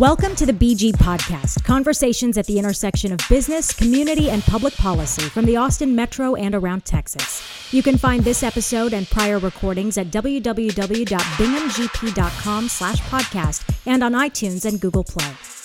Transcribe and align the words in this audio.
Welcome 0.00 0.34
to 0.36 0.46
the 0.46 0.54
BG 0.54 0.92
Podcast, 0.92 1.62
conversations 1.62 2.38
at 2.38 2.46
the 2.46 2.58
intersection 2.58 3.12
of 3.12 3.20
business, 3.28 3.74
community, 3.74 4.30
and 4.30 4.42
public 4.42 4.72
policy 4.76 5.28
from 5.28 5.44
the 5.44 5.58
Austin 5.58 5.94
Metro 5.94 6.34
and 6.36 6.54
around 6.54 6.86
Texas. 6.86 7.46
You 7.70 7.82
can 7.82 7.98
find 7.98 8.24
this 8.24 8.42
episode 8.42 8.94
and 8.94 9.06
prior 9.10 9.38
recordings 9.38 9.98
at 9.98 10.06
www.binghamgp.com 10.06 12.68
slash 12.68 13.00
podcast 13.02 13.74
and 13.84 14.02
on 14.02 14.12
iTunes 14.12 14.64
and 14.64 14.80
Google 14.80 15.04
Play. 15.04 15.59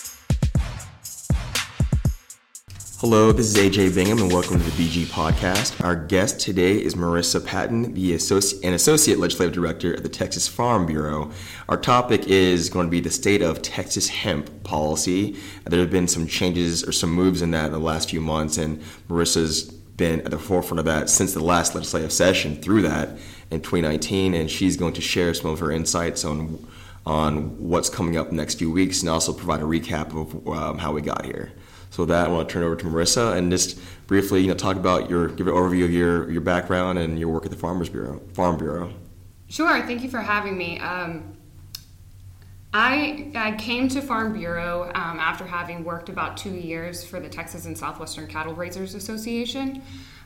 Hello, 3.08 3.30
this 3.30 3.46
is 3.46 3.56
AJ 3.56 3.94
Bingham, 3.94 4.18
and 4.18 4.32
welcome 4.32 4.58
to 4.58 4.64
the 4.68 4.70
BG 4.72 5.04
Podcast. 5.04 5.80
Our 5.84 5.94
guest 5.94 6.40
today 6.40 6.82
is 6.82 6.96
Marissa 6.96 7.38
Patton, 7.46 7.94
the 7.94 8.14
associ- 8.14 8.60
an 8.64 8.74
associate 8.74 9.20
legislative 9.20 9.54
director 9.54 9.94
at 9.94 10.02
the 10.02 10.08
Texas 10.08 10.48
Farm 10.48 10.86
Bureau. 10.86 11.30
Our 11.68 11.76
topic 11.76 12.26
is 12.26 12.68
going 12.68 12.88
to 12.88 12.90
be 12.90 12.98
the 12.98 13.12
state 13.12 13.42
of 13.42 13.62
Texas 13.62 14.08
hemp 14.08 14.64
policy. 14.64 15.36
There 15.66 15.78
have 15.78 15.90
been 15.92 16.08
some 16.08 16.26
changes 16.26 16.82
or 16.82 16.90
some 16.90 17.12
moves 17.12 17.42
in 17.42 17.52
that 17.52 17.66
in 17.66 17.72
the 17.72 17.78
last 17.78 18.10
few 18.10 18.20
months, 18.20 18.58
and 18.58 18.82
Marissa's 19.08 19.62
been 19.62 20.22
at 20.22 20.32
the 20.32 20.38
forefront 20.38 20.80
of 20.80 20.86
that 20.86 21.08
since 21.08 21.32
the 21.32 21.44
last 21.44 21.76
legislative 21.76 22.10
session 22.10 22.56
through 22.56 22.82
that 22.82 23.10
in 23.52 23.60
2019, 23.60 24.34
and 24.34 24.50
she's 24.50 24.76
going 24.76 24.94
to 24.94 25.00
share 25.00 25.32
some 25.32 25.52
of 25.52 25.60
her 25.60 25.70
insights 25.70 26.24
on 26.24 26.66
on 27.06 27.56
what's 27.68 27.88
coming 27.88 28.16
up 28.16 28.32
next 28.32 28.56
few 28.56 28.72
weeks, 28.72 29.00
and 29.02 29.08
also 29.08 29.32
provide 29.32 29.60
a 29.60 29.64
recap 29.64 30.08
of 30.20 30.48
um, 30.48 30.78
how 30.78 30.90
we 30.90 31.00
got 31.00 31.24
here. 31.24 31.52
So 31.96 32.02
with 32.02 32.10
that, 32.10 32.26
I 32.26 32.30
want 32.30 32.46
to 32.46 32.52
turn 32.52 32.62
over 32.62 32.76
to 32.76 32.84
Marissa 32.84 33.38
and 33.38 33.50
just 33.50 33.80
briefly, 34.06 34.42
you 34.42 34.48
know, 34.48 34.54
talk 34.54 34.76
about 34.76 35.08
your 35.08 35.28
give 35.28 35.46
an 35.46 35.54
overview 35.54 35.86
of 35.86 35.90
your 35.90 36.30
your 36.30 36.42
background 36.42 36.98
and 36.98 37.18
your 37.18 37.30
work 37.30 37.46
at 37.46 37.50
the 37.50 37.56
Farmers 37.56 37.88
Bureau, 37.88 38.20
Farm 38.34 38.58
Bureau. 38.58 38.92
Sure. 39.48 39.80
Thank 39.80 40.02
you 40.02 40.10
for 40.10 40.18
having 40.18 40.58
me. 40.58 40.78
Um, 40.78 41.34
I, 42.74 43.32
I 43.34 43.52
came 43.52 43.88
to 43.88 44.02
Farm 44.02 44.34
Bureau 44.34 44.90
um, 44.94 45.18
after 45.18 45.46
having 45.46 45.84
worked 45.84 46.10
about 46.10 46.36
two 46.36 46.50
years 46.50 47.02
for 47.02 47.18
the 47.18 47.30
Texas 47.30 47.64
and 47.64 47.78
Southwestern 47.78 48.26
Cattle 48.26 48.52
Raisers 48.52 48.94
Association. 48.94 49.82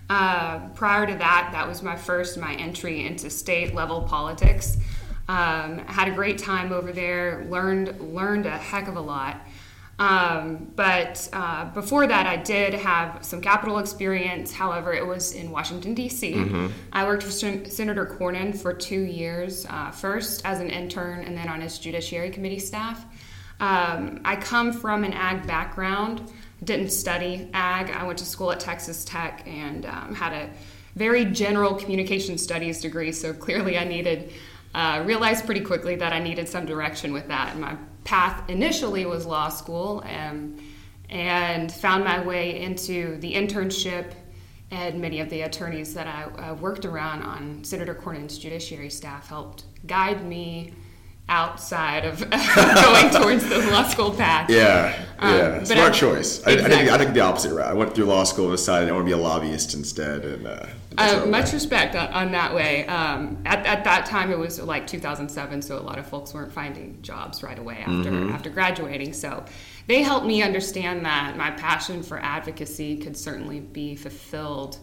Uh, 0.08 0.70
prior 0.70 1.06
to 1.06 1.14
that, 1.18 1.50
that 1.52 1.68
was 1.68 1.84
my 1.84 1.94
first 1.94 2.36
my 2.36 2.54
entry 2.54 3.06
into 3.06 3.30
state 3.30 3.76
level 3.76 4.02
politics. 4.02 4.76
Um, 5.28 5.78
had 5.86 6.08
a 6.08 6.14
great 6.16 6.38
time 6.38 6.72
over 6.72 6.90
there. 6.90 7.46
learned 7.48 8.00
learned 8.12 8.46
a 8.46 8.58
heck 8.58 8.88
of 8.88 8.96
a 8.96 9.00
lot. 9.00 9.36
Um, 10.00 10.72
but 10.76 11.28
uh, 11.34 11.66
before 11.66 12.06
that, 12.06 12.26
I 12.26 12.36
did 12.36 12.72
have 12.72 13.22
some 13.22 13.42
capital 13.42 13.78
experience. 13.78 14.50
However, 14.50 14.94
it 14.94 15.06
was 15.06 15.32
in 15.32 15.50
Washington, 15.50 15.92
D.C. 15.92 16.32
Mm-hmm. 16.32 16.68
I 16.90 17.04
worked 17.04 17.22
for 17.22 17.30
Sen- 17.30 17.70
Senator 17.70 18.06
Cornyn 18.06 18.56
for 18.56 18.72
two 18.72 19.02
years, 19.02 19.66
uh, 19.68 19.90
first 19.90 20.44
as 20.46 20.58
an 20.58 20.70
intern 20.70 21.22
and 21.24 21.36
then 21.36 21.50
on 21.50 21.60
his 21.60 21.78
Judiciary 21.78 22.30
Committee 22.30 22.58
staff. 22.58 23.04
Um, 23.60 24.22
I 24.24 24.36
come 24.36 24.72
from 24.72 25.04
an 25.04 25.12
ag 25.12 25.46
background, 25.46 26.32
didn't 26.64 26.90
study 26.90 27.50
ag. 27.52 27.90
I 27.90 28.04
went 28.04 28.18
to 28.20 28.24
school 28.24 28.52
at 28.52 28.58
Texas 28.58 29.04
Tech 29.04 29.42
and 29.46 29.84
um, 29.84 30.14
had 30.14 30.32
a 30.32 30.50
very 30.96 31.26
general 31.26 31.74
communication 31.74 32.38
studies 32.38 32.80
degree, 32.80 33.12
so 33.12 33.34
clearly 33.34 33.76
I 33.76 33.84
needed. 33.84 34.32
Uh, 34.72 35.02
realized 35.04 35.44
pretty 35.44 35.60
quickly 35.60 35.96
that 35.96 36.12
I 36.12 36.20
needed 36.20 36.48
some 36.48 36.64
direction 36.64 37.12
with 37.12 37.26
that. 37.26 37.58
My 37.58 37.76
path 38.04 38.48
initially 38.48 39.06
was 39.06 39.26
law 39.26 39.48
school 39.48 40.02
um, 40.06 40.56
and 41.08 41.72
found 41.72 42.04
my 42.04 42.24
way 42.24 42.60
into 42.60 43.16
the 43.18 43.34
internship 43.34 44.12
and 44.70 45.00
many 45.00 45.20
of 45.20 45.28
the 45.30 45.42
attorneys 45.42 45.94
that 45.94 46.06
I 46.06 46.24
uh, 46.24 46.54
worked 46.54 46.84
around 46.84 47.22
on 47.22 47.64
Senator 47.64 47.94
Cornyn's 47.94 48.38
judiciary 48.38 48.90
staff 48.90 49.28
helped 49.28 49.64
guide 49.86 50.24
me 50.24 50.72
outside 51.30 52.04
of 52.04 52.18
going 52.30 53.10
towards 53.10 53.48
the 53.48 53.66
law 53.70 53.88
school 53.88 54.10
path. 54.10 54.50
Yeah, 54.50 55.06
um, 55.20 55.34
yeah, 55.34 55.64
smart 55.64 55.92
I, 55.92 55.96
choice. 55.96 56.38
Exactly. 56.40 56.62
I, 56.62 56.66
I, 56.66 56.68
think, 56.68 56.90
I 56.90 56.98
think 56.98 57.14
the 57.14 57.20
opposite 57.20 57.54
route. 57.54 57.68
I 57.68 57.72
went 57.72 57.94
through 57.94 58.06
law 58.06 58.24
school 58.24 58.46
and 58.46 58.56
decided 58.56 58.88
I 58.88 58.92
want 58.92 59.04
to 59.04 59.06
be 59.06 59.12
a 59.12 59.22
lobbyist 59.22 59.72
instead. 59.74 60.24
And 60.24 60.46
uh, 60.46 60.66
uh, 60.98 61.24
much 61.26 61.52
respect 61.52 61.94
on, 61.94 62.08
on, 62.08 62.32
that 62.32 62.52
way. 62.52 62.84
Um, 62.86 63.38
at, 63.46 63.64
at 63.64 63.84
that 63.84 64.06
time, 64.06 64.32
it 64.32 64.38
was 64.38 64.60
like 64.60 64.86
2007, 64.86 65.62
so 65.62 65.78
a 65.78 65.80
lot 65.80 65.98
of 65.98 66.06
folks 66.06 66.34
weren't 66.34 66.52
finding 66.52 67.00
jobs 67.00 67.42
right 67.42 67.58
away 67.58 67.78
after 67.78 68.10
mm-hmm. 68.10 68.32
after 68.32 68.50
graduating. 68.50 69.12
So 69.12 69.44
they 69.86 70.02
helped 70.02 70.26
me 70.26 70.42
understand 70.42 71.06
that 71.06 71.36
my 71.36 71.52
passion 71.52 72.02
for 72.02 72.18
advocacy 72.18 72.98
could 72.98 73.16
certainly 73.16 73.60
be 73.60 73.94
fulfilled 73.94 74.78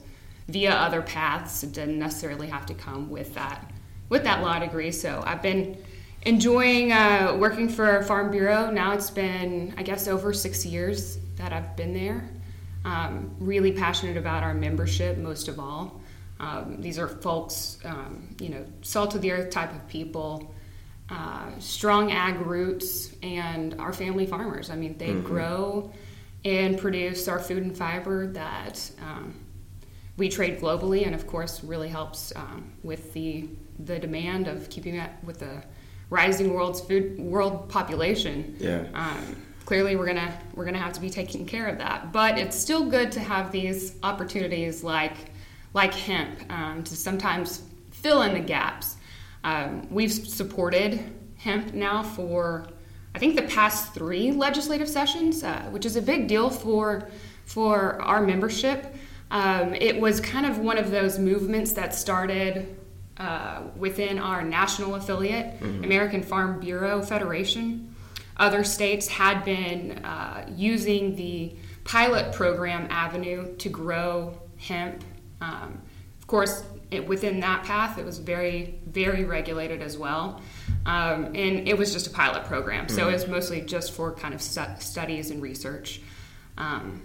via 0.48 0.72
other 0.72 1.02
paths. 1.02 1.64
It 1.64 1.74
didn't 1.74 2.00
necessarily 2.00 2.48
have 2.48 2.66
to 2.68 2.74
come 2.74 3.10
with 3.10 3.34
that 3.36 3.70
with 4.10 4.24
that 4.24 4.42
law 4.42 4.58
degree. 4.60 4.92
So 4.92 5.22
I've 5.26 5.42
been 5.42 5.78
enjoying 6.28 6.92
uh, 6.92 7.38
working 7.40 7.70
for 7.70 8.04
Farm 8.04 8.30
Bureau. 8.30 8.70
Now 8.70 8.92
it's 8.92 9.10
been, 9.10 9.74
I 9.78 9.84
guess, 9.84 10.10
over 10.10 10.34
six 10.34 10.66
years 10.66 11.18
that 11.38 11.54
I've 11.54 11.78
been 11.78 11.94
there. 11.94 12.30
Um, 12.84 13.34
really 13.40 13.72
passionate 13.72 14.18
about 14.18 14.44
our 14.44 14.54
membership, 14.54 15.18
most 15.18 15.48
of 15.48 15.58
all. 15.58 16.02
Um, 16.40 16.82
these 16.82 17.00
are 17.00 17.08
folks, 17.08 17.80
um, 17.86 18.36
you 18.40 18.50
know, 18.50 18.66
salt 18.82 19.16
of 19.16 19.22
the 19.22 19.32
earth 19.32 19.50
type 19.50 19.74
of 19.74 19.88
people, 19.88 20.54
uh, 21.10 21.50
strong 21.60 22.12
ag 22.12 22.46
roots, 22.46 23.16
and 23.24 23.80
our 23.80 23.94
family 23.94 24.26
farmers. 24.26 24.70
I 24.70 24.76
mean, 24.76 24.98
they 24.98 25.10
mm-hmm. 25.10 25.26
grow 25.26 25.92
and 26.44 26.78
produce 26.78 27.28
our 27.30 27.40
food 27.40 27.64
and 27.64 27.76
fiber 27.76 28.28
that 28.28 28.92
um, 29.02 29.34
we 30.18 30.28
trade 30.28 30.60
globally, 30.60 31.06
and 31.06 31.16
of 31.16 31.26
course, 31.26 31.64
really 31.64 31.88
helps 31.88 32.34
um, 32.36 32.74
with 32.84 33.14
the 33.14 33.48
the 33.80 34.00
demand 34.00 34.48
of 34.48 34.70
keeping 34.70 35.00
up 35.00 35.12
with 35.24 35.40
the 35.40 35.62
rising 36.10 36.54
world's 36.54 36.82
food 36.82 37.20
world 37.20 37.70
population. 37.70 38.56
Yeah. 38.60 38.86
Um, 38.94 39.36
clearly, 39.66 39.96
we're 39.96 40.06
gonna 40.06 40.34
we're 40.54 40.66
gonna 40.66 40.78
have 40.78 40.94
to 40.94 41.02
be 41.02 41.10
taking 41.10 41.46
care 41.46 41.68
of 41.68 41.78
that. 41.80 42.12
But 42.12 42.38
it's 42.38 42.58
still 42.58 42.86
good 42.86 43.12
to 43.14 43.20
have 43.20 43.52
these 43.52 43.96
opportunities 44.04 44.84
like 44.84 45.16
like 45.74 45.94
hemp 45.94 46.52
um, 46.52 46.84
to 46.84 46.96
sometimes 46.96 47.64
fill 47.92 48.22
in 48.22 48.34
the 48.34 48.40
gaps. 48.40 48.98
Um, 49.44 49.88
we've 49.92 50.12
supported 50.12 51.00
hemp 51.38 51.74
now 51.74 52.04
for 52.04 52.68
I 53.14 53.20
think 53.20 53.36
the 53.36 53.44
past 53.44 53.94
three 53.94 54.32
legislative 54.32 54.88
sessions, 54.88 55.44
uh, 55.44 55.64
which 55.72 55.86
is 55.86 55.96
a 55.96 56.02
big 56.02 56.28
deal 56.28 56.50
for 56.50 57.10
for 57.46 58.02
our 58.02 58.22
membership. 58.22 58.96
Um, 59.32 59.74
it 59.76 60.00
was 60.00 60.22
kind 60.22 60.46
of 60.46 60.60
one 60.60 60.78
of 60.78 60.92
those 60.92 61.20
movements 61.20 61.74
that 61.74 61.94
started 61.94 62.78
uh, 63.20 63.64
within 63.76 64.20
our 64.20 64.44
national 64.44 64.96
affiliate, 64.96 65.60
mm-hmm. 65.60 65.84
American 65.84 66.24
Farm 66.24 66.60
Bureau 66.60 67.02
Federation. 67.02 67.96
Other 68.38 68.64
states 68.64 69.08
had 69.08 69.44
been 69.44 70.04
uh, 70.06 70.48
using 70.56 71.16
the 71.16 71.56
pilot 71.84 72.34
program 72.34 72.88
avenue 72.90 73.56
to 73.58 73.70
grow 73.70 74.40
hemp. 74.58 75.04
Um, 75.42 75.82
of 76.20 76.28
course, 76.28 76.64
it, 76.92 77.08
within 77.08 77.40
that 77.40 77.64
path, 77.64 77.98
it 77.98 78.06
was 78.06 78.20
very, 78.20 78.80
very 78.86 79.24
regulated 79.24 79.82
as 79.82 79.98
well. 79.98 80.42
Um, 80.86 81.26
and 81.26 81.68
it 81.68 81.78
was 81.78 81.92
just 81.94 82.08
a 82.08 82.12
pilot 82.12 82.46
program, 82.46 82.86
mm-hmm. 82.86 82.96
so 82.96 83.10
it 83.10 83.14
was 83.14 83.28
mostly 83.28 83.62
just 83.62 83.94
for 83.94 84.14
kind 84.14 84.34
of 84.34 84.42
stu- 84.42 84.62
studies 84.80 85.32
and 85.32 85.42
research. 85.42 86.02
Um, 86.58 87.02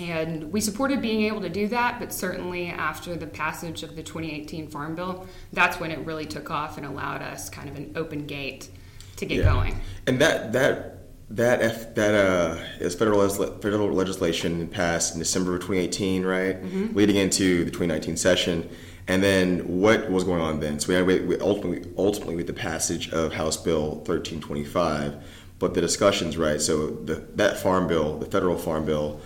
and 0.00 0.52
we 0.52 0.60
supported 0.60 1.02
being 1.02 1.22
able 1.22 1.40
to 1.42 1.48
do 1.48 1.68
that, 1.68 2.00
but 2.00 2.12
certainly 2.12 2.68
after 2.68 3.16
the 3.16 3.26
passage 3.26 3.82
of 3.82 3.96
the 3.96 4.02
2018 4.02 4.68
Farm 4.68 4.94
Bill, 4.94 5.26
that's 5.52 5.78
when 5.78 5.90
it 5.90 5.98
really 6.00 6.26
took 6.26 6.50
off 6.50 6.78
and 6.78 6.86
allowed 6.86 7.22
us 7.22 7.50
kind 7.50 7.68
of 7.68 7.76
an 7.76 7.92
open 7.96 8.26
gate 8.26 8.70
to 9.16 9.26
get 9.26 9.38
yeah. 9.38 9.52
going. 9.52 9.80
And 10.06 10.18
that 10.20 10.52
that 10.52 10.96
that 11.30 11.62
F, 11.62 11.94
that 11.94 12.14
uh, 12.14 12.56
is 12.80 12.94
federal 12.94 13.28
federal 13.28 13.92
legislation 13.92 14.66
passed 14.68 15.14
in 15.14 15.20
December 15.20 15.54
of 15.54 15.60
2018, 15.60 16.24
right, 16.24 16.62
mm-hmm. 16.62 16.96
leading 16.96 17.16
into 17.16 17.64
the 17.64 17.70
2019 17.70 18.16
session. 18.16 18.68
And 19.06 19.22
then 19.22 19.80
what 19.80 20.10
was 20.10 20.24
going 20.24 20.40
on 20.40 20.60
then? 20.60 20.78
So 20.78 21.04
we 21.04 21.12
had 21.12 21.42
ultimately 21.42 21.90
ultimately 21.98 22.36
with 22.36 22.46
the 22.46 22.52
passage 22.52 23.10
of 23.10 23.32
House 23.32 23.56
Bill 23.56 23.96
1325, 23.96 25.22
but 25.58 25.74
the 25.74 25.80
discussions, 25.80 26.36
right? 26.36 26.60
So 26.60 26.90
the, 26.90 27.16
that 27.34 27.58
farm 27.58 27.86
bill, 27.86 28.18
the 28.18 28.26
federal 28.26 28.56
farm 28.56 28.86
bill 28.86 29.20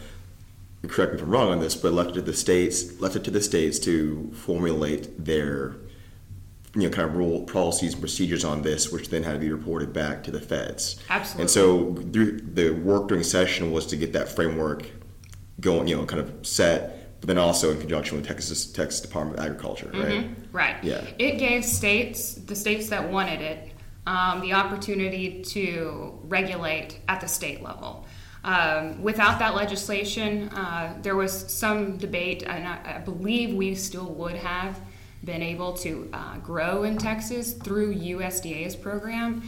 correct 0.89 1.13
me 1.13 1.19
if 1.19 1.25
I'm 1.25 1.31
wrong 1.31 1.51
on 1.51 1.61
this, 1.61 1.75
but 1.75 1.93
left 1.93 2.11
it 2.11 2.15
to 2.15 2.23
the 2.23 2.35
states, 2.35 3.01
left 3.01 3.17
it 3.17 3.25
to 3.25 3.31
the 3.31 3.41
states 3.41 3.79
to 3.81 4.31
formulate 4.35 5.25
their, 5.25 5.77
you 6.75 6.83
know, 6.83 6.91
kind 6.91 7.09
of 7.09 7.17
rule 7.17 7.43
policies 7.45 7.93
and 7.93 8.03
procedures 8.03 8.45
on 8.45 8.63
this, 8.63 8.91
which 8.91 9.11
then 9.11 9.23
had 9.23 9.33
to 9.35 9.39
be 9.39 9.51
reported 9.51 9.93
back 9.93 10.23
to 10.25 10.31
the 10.31 10.41
feds. 10.41 10.97
Absolutely. 11.11 11.43
And 11.43 11.51
so 11.51 11.95
through 12.13 12.41
the 12.41 12.71
work 12.71 13.09
during 13.09 13.23
session 13.23 13.73
was 13.73 13.87
to 13.87 13.97
get 13.97 14.13
that 14.13 14.29
framework 14.29 14.87
going, 15.61 15.89
you 15.89 15.97
know, 15.97 16.05
kind 16.05 16.21
of 16.21 16.47
set, 16.47 17.21
but 17.21 17.29
then 17.29 17.39
also 17.39 17.71
in 17.71 17.81
conjunction 17.81 18.17
with 18.17 18.27
Texas 18.27 18.67
Texas 18.67 19.01
Department 19.01 19.39
of 19.39 19.45
Agriculture, 19.45 19.91
right? 19.95 20.25
Mm-hmm. 20.25 20.57
Right. 20.57 20.77
Yeah. 20.83 21.05
It 21.19 21.39
gave 21.39 21.65
states, 21.65 22.35
the 22.35 22.57
states 22.57 22.89
that 22.89 23.11
wanted 23.11 23.41
it, 23.41 23.73
um, 24.07 24.41
the 24.41 24.53
opportunity 24.53 25.43
to 25.43 26.19
regulate 26.25 27.01
at 27.09 27.21
the 27.21 27.29
state 27.29 27.63
level. 27.63 28.07
Um, 28.45 29.03
without 29.03 29.39
that 29.39 29.55
legislation, 29.55 30.51
uh, 30.51 30.95
there 31.03 31.17
was 31.17 31.33
some 31.51 31.97
debate, 31.97 32.43
and 32.43 32.69
I, 32.69 32.97
I, 32.97 32.99
believe 32.99 33.55
we 33.55 33.75
still 33.75 34.05
would 34.15 34.35
have 34.37 34.79
been 35.25 35.43
able 35.43 35.73
to 35.79 36.11
uh, 36.13 36.37
grow 36.39 36.83
in 36.85 36.99
Texas 36.99 37.55
through 37.55 37.95
USDA's 37.95 38.77
program. 38.77 39.43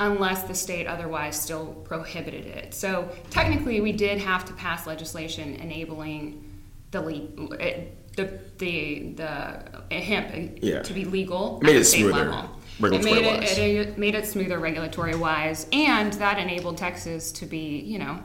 unless 0.00 0.44
the 0.44 0.54
state 0.54 0.86
otherwise 0.86 1.38
still 1.38 1.66
prohibited 1.84 2.46
it. 2.46 2.72
So 2.74 3.08
technically, 3.28 3.80
we 3.82 3.92
did 3.92 4.18
have 4.18 4.44
to 4.46 4.52
pass 4.54 4.86
legislation 4.86 5.56
enabling 5.56 6.42
the 6.90 7.02
le- 7.02 7.84
the 8.16 8.40
the 8.58 9.12
the 9.12 9.94
hemp 9.94 10.58
Yeah. 10.62 10.82
to 10.82 10.92
be 10.94 11.04
legal 11.04 11.58
It 11.58 11.64
made 11.64 11.70
at 11.70 11.74
the 11.74 11.80
it 11.80 11.84
state 11.84 12.00
smoother, 12.00 12.30
level. 12.30 12.50
It 12.78 13.04
made 13.04 13.04
regulatory-wise. 13.04 13.58
it, 13.58 13.76
it 13.76 13.98
made 13.98 14.14
it 14.14 14.26
smoother 14.26 14.58
regulatory 14.58 15.14
wise, 15.14 15.66
and 15.70 16.14
that 16.14 16.38
enabled 16.38 16.78
Texas 16.78 17.30
to 17.32 17.44
be, 17.44 17.80
you 17.80 17.98
know, 17.98 18.18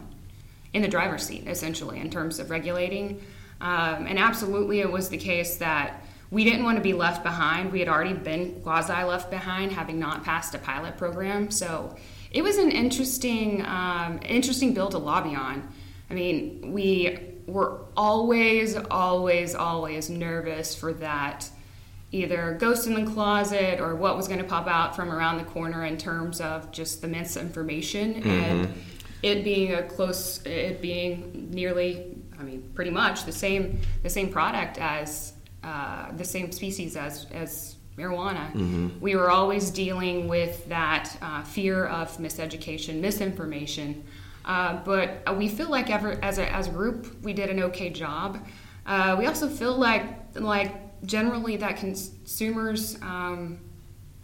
in 0.76 0.82
the 0.82 0.88
driver's 0.90 1.24
seat 1.24 1.48
essentially 1.48 2.00
in 2.00 2.10
terms 2.10 2.38
of 2.38 2.52
regulating. 2.52 3.22
Um, 3.62 4.06
and 4.08 4.20
absolutely, 4.20 4.82
it 4.82 4.92
was 4.92 5.08
the 5.08 5.18
case 5.18 5.56
that 5.58 6.04
we 6.32 6.44
didn't 6.44 6.66
want 6.66 6.78
to 6.78 6.84
be 6.84 6.92
left 6.92 7.24
behind. 7.24 7.72
We 7.72 7.80
had 7.80 7.88
already 7.88 8.14
been 8.14 8.60
quasi 8.62 8.92
left 8.92 9.32
behind, 9.32 9.72
having 9.72 9.98
not 9.98 10.26
passed 10.26 10.54
a 10.54 10.58
pilot 10.58 10.98
program. 10.98 11.50
So 11.50 11.96
it 12.30 12.44
was 12.44 12.58
an 12.58 12.72
interesting, 12.72 13.66
um, 13.66 14.20
interesting 14.26 14.74
bill 14.74 14.90
to 14.90 14.98
lobby 14.98 15.34
on. 15.34 15.66
I 16.10 16.14
mean, 16.14 16.74
we 16.74 17.20
were 17.48 17.86
always, 17.96 18.76
always, 18.76 19.56
always 19.56 20.10
nervous 20.10 20.76
for 20.76 20.92
that 20.94 21.50
either 22.12 22.58
ghost 22.60 22.86
in 22.86 22.96
the 22.96 23.10
closet 23.10 23.80
or 23.80 23.96
what 23.96 24.18
was 24.18 24.28
going 24.28 24.40
to 24.40 24.46
pop 24.46 24.68
out 24.68 24.94
from 24.96 25.10
around 25.10 25.38
the 25.38 25.44
corner 25.46 25.86
in 25.86 25.98
terms 25.98 26.42
of 26.42 26.72
just 26.72 27.02
the 27.02 27.08
misinformation 27.08 28.16
and 28.24 28.74
it 29.26 29.44
being 29.44 29.74
a 29.74 29.84
close 29.84 30.46
it 30.46 30.82
being 30.82 31.50
nearly 31.52 32.16
i 32.40 32.44
mean 32.44 32.62
pretty 32.76 32.92
much 32.92 33.26
the 33.26 33.32
same 33.32 33.80
the 34.04 34.10
same 34.10 34.30
product 34.32 34.78
as 34.78 35.34
uh, 35.64 36.12
the 36.16 36.24
same 36.24 36.52
species 36.52 36.96
as 36.96 37.26
as 37.34 37.76
marijuana. 37.98 39.00
We 39.00 39.16
were 39.16 39.32
always 39.32 39.72
dealing 39.72 40.28
with 40.28 40.68
that 40.68 41.18
uh, 41.22 41.44
fear 41.44 41.86
of 41.86 42.18
miseducation 42.18 43.00
misinformation. 43.00 44.04
Uh, 44.44 44.84
but 44.84 45.36
we 45.38 45.48
feel 45.48 45.70
like 45.70 45.90
ever 45.90 46.20
as 46.22 46.38
a, 46.38 46.52
as 46.54 46.68
a 46.68 46.72
group 46.72 47.24
we 47.24 47.34
did 47.34 47.50
an 47.50 47.64
okay 47.64 47.90
job. 47.90 48.46
Uh, 48.86 49.16
we 49.18 49.26
also 49.26 49.48
feel 49.48 49.76
like 49.76 50.04
like 50.36 50.72
generally 51.06 51.56
that 51.58 51.78
consumers 51.78 53.02
um, 53.02 53.60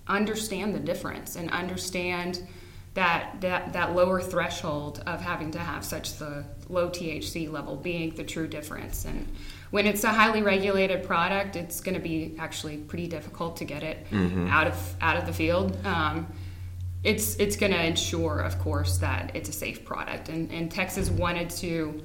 understand 0.07 0.75
the 0.75 0.79
difference 0.79 1.35
and 1.35 1.49
understand 1.49 2.47
that, 2.93 3.39
that 3.39 3.73
that 3.73 3.95
lower 3.95 4.21
threshold 4.21 5.01
of 5.07 5.21
having 5.21 5.51
to 5.51 5.59
have 5.59 5.85
such 5.85 6.17
the 6.17 6.43
low 6.67 6.89
THC 6.89 7.49
level 7.49 7.77
being 7.77 8.15
the 8.15 8.23
true 8.23 8.47
difference. 8.47 9.05
And 9.05 9.27
when 9.69 9.87
it's 9.87 10.03
a 10.03 10.09
highly 10.09 10.41
regulated 10.41 11.03
product, 11.03 11.55
it's 11.55 11.79
going 11.79 11.95
to 11.95 12.01
be 12.01 12.35
actually 12.37 12.77
pretty 12.77 13.07
difficult 13.07 13.57
to 13.57 13.65
get 13.65 13.83
it 13.83 14.05
out 14.49 14.67
of 14.67 14.95
out 14.99 15.15
of 15.15 15.25
the 15.25 15.33
field. 15.33 15.77
Um, 15.85 16.27
it's 17.03 17.35
it's 17.37 17.55
going 17.55 17.71
to 17.71 17.83
ensure, 17.83 18.39
of 18.39 18.59
course, 18.59 18.97
that 18.97 19.31
it's 19.35 19.47
a 19.47 19.53
safe 19.53 19.85
product. 19.85 20.27
And, 20.27 20.51
and 20.51 20.69
Texas 20.69 21.09
wanted 21.09 21.49
to 21.51 22.03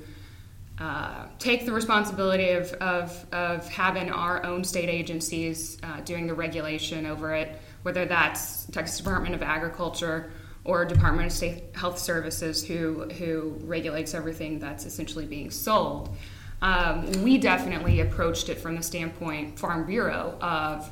uh, 0.78 1.26
take 1.38 1.66
the 1.66 1.72
responsibility 1.72 2.50
of, 2.50 2.72
of, 2.74 3.26
of 3.32 3.68
having 3.68 4.10
our 4.10 4.44
own 4.44 4.62
state 4.62 4.90
agencies 4.90 5.78
uh, 5.82 6.00
doing 6.02 6.26
the 6.26 6.34
regulation 6.34 7.06
over 7.06 7.34
it, 7.34 7.58
whether 7.82 8.04
that's 8.04 8.66
Texas 8.66 8.98
Department 8.98 9.34
of 9.34 9.42
Agriculture 9.42 10.30
or 10.66 10.84
Department 10.84 11.26
of 11.26 11.32
State 11.32 11.64
Health 11.74 11.98
Services, 11.98 12.64
who, 12.64 13.04
who 13.18 13.56
regulates 13.62 14.14
everything 14.14 14.58
that's 14.58 14.84
essentially 14.84 15.24
being 15.24 15.50
sold. 15.50 16.14
Um, 16.60 17.10
we 17.22 17.38
definitely 17.38 18.00
approached 18.00 18.48
it 18.48 18.58
from 18.58 18.76
the 18.76 18.82
standpoint, 18.82 19.58
Farm 19.58 19.86
Bureau, 19.86 20.36
of 20.40 20.90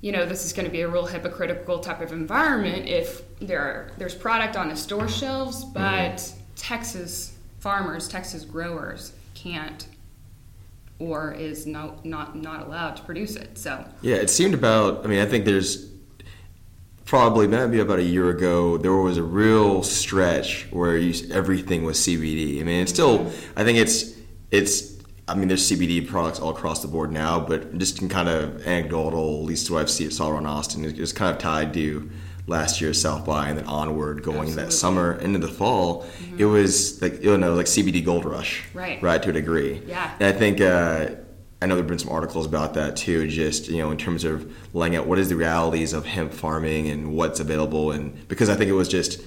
you 0.00 0.12
know, 0.12 0.26
this 0.26 0.44
is 0.44 0.52
going 0.52 0.66
to 0.66 0.70
be 0.70 0.82
a 0.82 0.88
real 0.88 1.06
hypocritical 1.06 1.78
type 1.78 2.02
of 2.02 2.12
environment 2.12 2.86
if 2.86 3.22
there 3.38 3.60
are, 3.60 3.90
there's 3.96 4.14
product 4.14 4.54
on 4.54 4.68
the 4.68 4.76
store 4.76 5.08
shelves, 5.08 5.64
but 5.64 6.30
Texas 6.56 7.38
farmers, 7.58 8.06
Texas 8.06 8.44
growers 8.44 9.14
can't 9.32 9.86
or 10.98 11.32
is 11.32 11.66
no, 11.66 11.98
not 12.04 12.36
not 12.36 12.66
allowed 12.66 12.96
to 12.96 13.02
produce 13.02 13.34
it. 13.34 13.56
So 13.56 13.84
Yeah, 14.02 14.16
it 14.16 14.28
seemed 14.28 14.52
about. 14.52 15.04
I 15.04 15.08
mean, 15.08 15.20
I 15.20 15.26
think 15.26 15.44
there's 15.44 15.88
probably 17.04 17.46
maybe 17.46 17.80
about 17.80 17.98
a 17.98 18.02
year 18.02 18.30
ago 18.30 18.76
there 18.78 18.92
was 18.92 19.18
a 19.18 19.22
real 19.22 19.82
stretch 19.82 20.66
where 20.70 20.96
you, 20.96 21.32
everything 21.32 21.84
was 21.84 21.98
CBD. 21.98 22.60
I 22.60 22.64
mean, 22.64 22.82
it's 22.82 22.92
still. 22.92 23.30
I 23.56 23.64
think 23.64 23.78
it's 23.78 24.14
it's. 24.50 24.94
I 25.26 25.34
mean, 25.34 25.48
there's 25.48 25.70
CBD 25.70 26.06
products 26.06 26.38
all 26.38 26.50
across 26.50 26.82
the 26.82 26.88
board 26.88 27.10
now, 27.10 27.40
but 27.40 27.78
just 27.78 28.02
in 28.02 28.10
kind 28.10 28.28
of 28.28 28.66
anecdotal, 28.66 29.38
at 29.38 29.44
least 29.44 29.70
what 29.70 29.80
I've 29.80 29.90
seen 29.90 30.10
saw 30.10 30.28
around 30.28 30.44
Austin, 30.46 30.84
it 30.84 30.98
was 30.98 31.14
kind 31.14 31.34
of 31.34 31.38
tied 31.40 31.72
to 31.74 32.10
last 32.46 32.78
year's 32.80 33.00
South 33.00 33.24
by 33.24 33.48
and 33.48 33.58
then 33.58 33.64
onward 33.64 34.22
going 34.22 34.54
that 34.56 34.70
summer 34.70 35.14
into 35.14 35.38
the 35.38 35.48
fall. 35.48 36.04
It 36.36 36.44
was 36.44 37.00
like 37.00 37.22
you 37.22 37.36
know 37.38 37.54
like 37.54 37.66
CBD 37.66 38.04
gold 38.04 38.24
rush, 38.24 38.64
Right. 38.74 39.02
Right 39.02 39.22
to 39.22 39.30
a 39.30 39.32
degree. 39.32 39.80
Yeah. 39.86 40.14
And 40.20 40.34
I 40.34 40.38
think 40.38 40.60
uh, 40.60 41.10
I 41.62 41.66
know 41.66 41.76
there've 41.76 41.86
been 41.86 41.98
some 41.98 42.12
articles 42.12 42.46
about 42.46 42.74
that 42.74 42.96
too. 42.96 43.26
Just 43.28 43.68
you 43.68 43.78
know, 43.78 43.90
in 43.90 43.96
terms 43.96 44.24
of 44.24 44.52
laying 44.74 44.96
out 44.96 45.06
what 45.06 45.18
is 45.18 45.28
the 45.28 45.36
realities 45.36 45.92
of 45.92 46.04
hemp 46.04 46.32
farming 46.32 46.88
and 46.88 47.14
what's 47.14 47.40
available, 47.40 47.90
and 47.90 48.28
because 48.28 48.48
I 48.48 48.54
think 48.54 48.68
it 48.68 48.74
was 48.74 48.88
just 48.88 49.22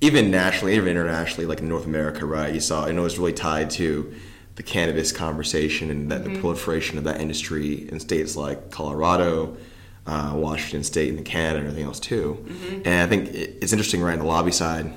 even 0.00 0.30
nationally, 0.30 0.74
even 0.74 0.88
internationally, 0.88 1.46
like 1.46 1.60
in 1.60 1.68
North 1.68 1.86
America, 1.86 2.26
right? 2.26 2.52
You 2.52 2.60
saw, 2.60 2.84
I 2.84 2.92
know 2.92 3.04
it's 3.06 3.18
really 3.18 3.32
tied 3.32 3.70
to 3.72 4.14
the 4.56 4.62
cannabis 4.62 5.12
conversation 5.12 5.90
and 5.90 6.10
that 6.10 6.24
the 6.24 6.38
proliferation 6.38 6.98
of 6.98 7.04
that 7.04 7.20
industry 7.20 7.88
in 7.90 8.00
states 8.00 8.36
like 8.36 8.70
Colorado, 8.70 9.56
uh, 10.06 10.32
Washington 10.34 10.82
State, 10.82 11.14
and 11.14 11.24
Canada, 11.24 11.58
and 11.58 11.66
everything 11.68 11.86
else 11.86 12.00
too. 12.00 12.44
And 12.84 13.02
I 13.02 13.06
think 13.06 13.34
it's 13.34 13.72
interesting, 13.72 14.02
right? 14.02 14.14
On 14.14 14.18
the 14.20 14.24
lobby 14.24 14.52
side, 14.52 14.92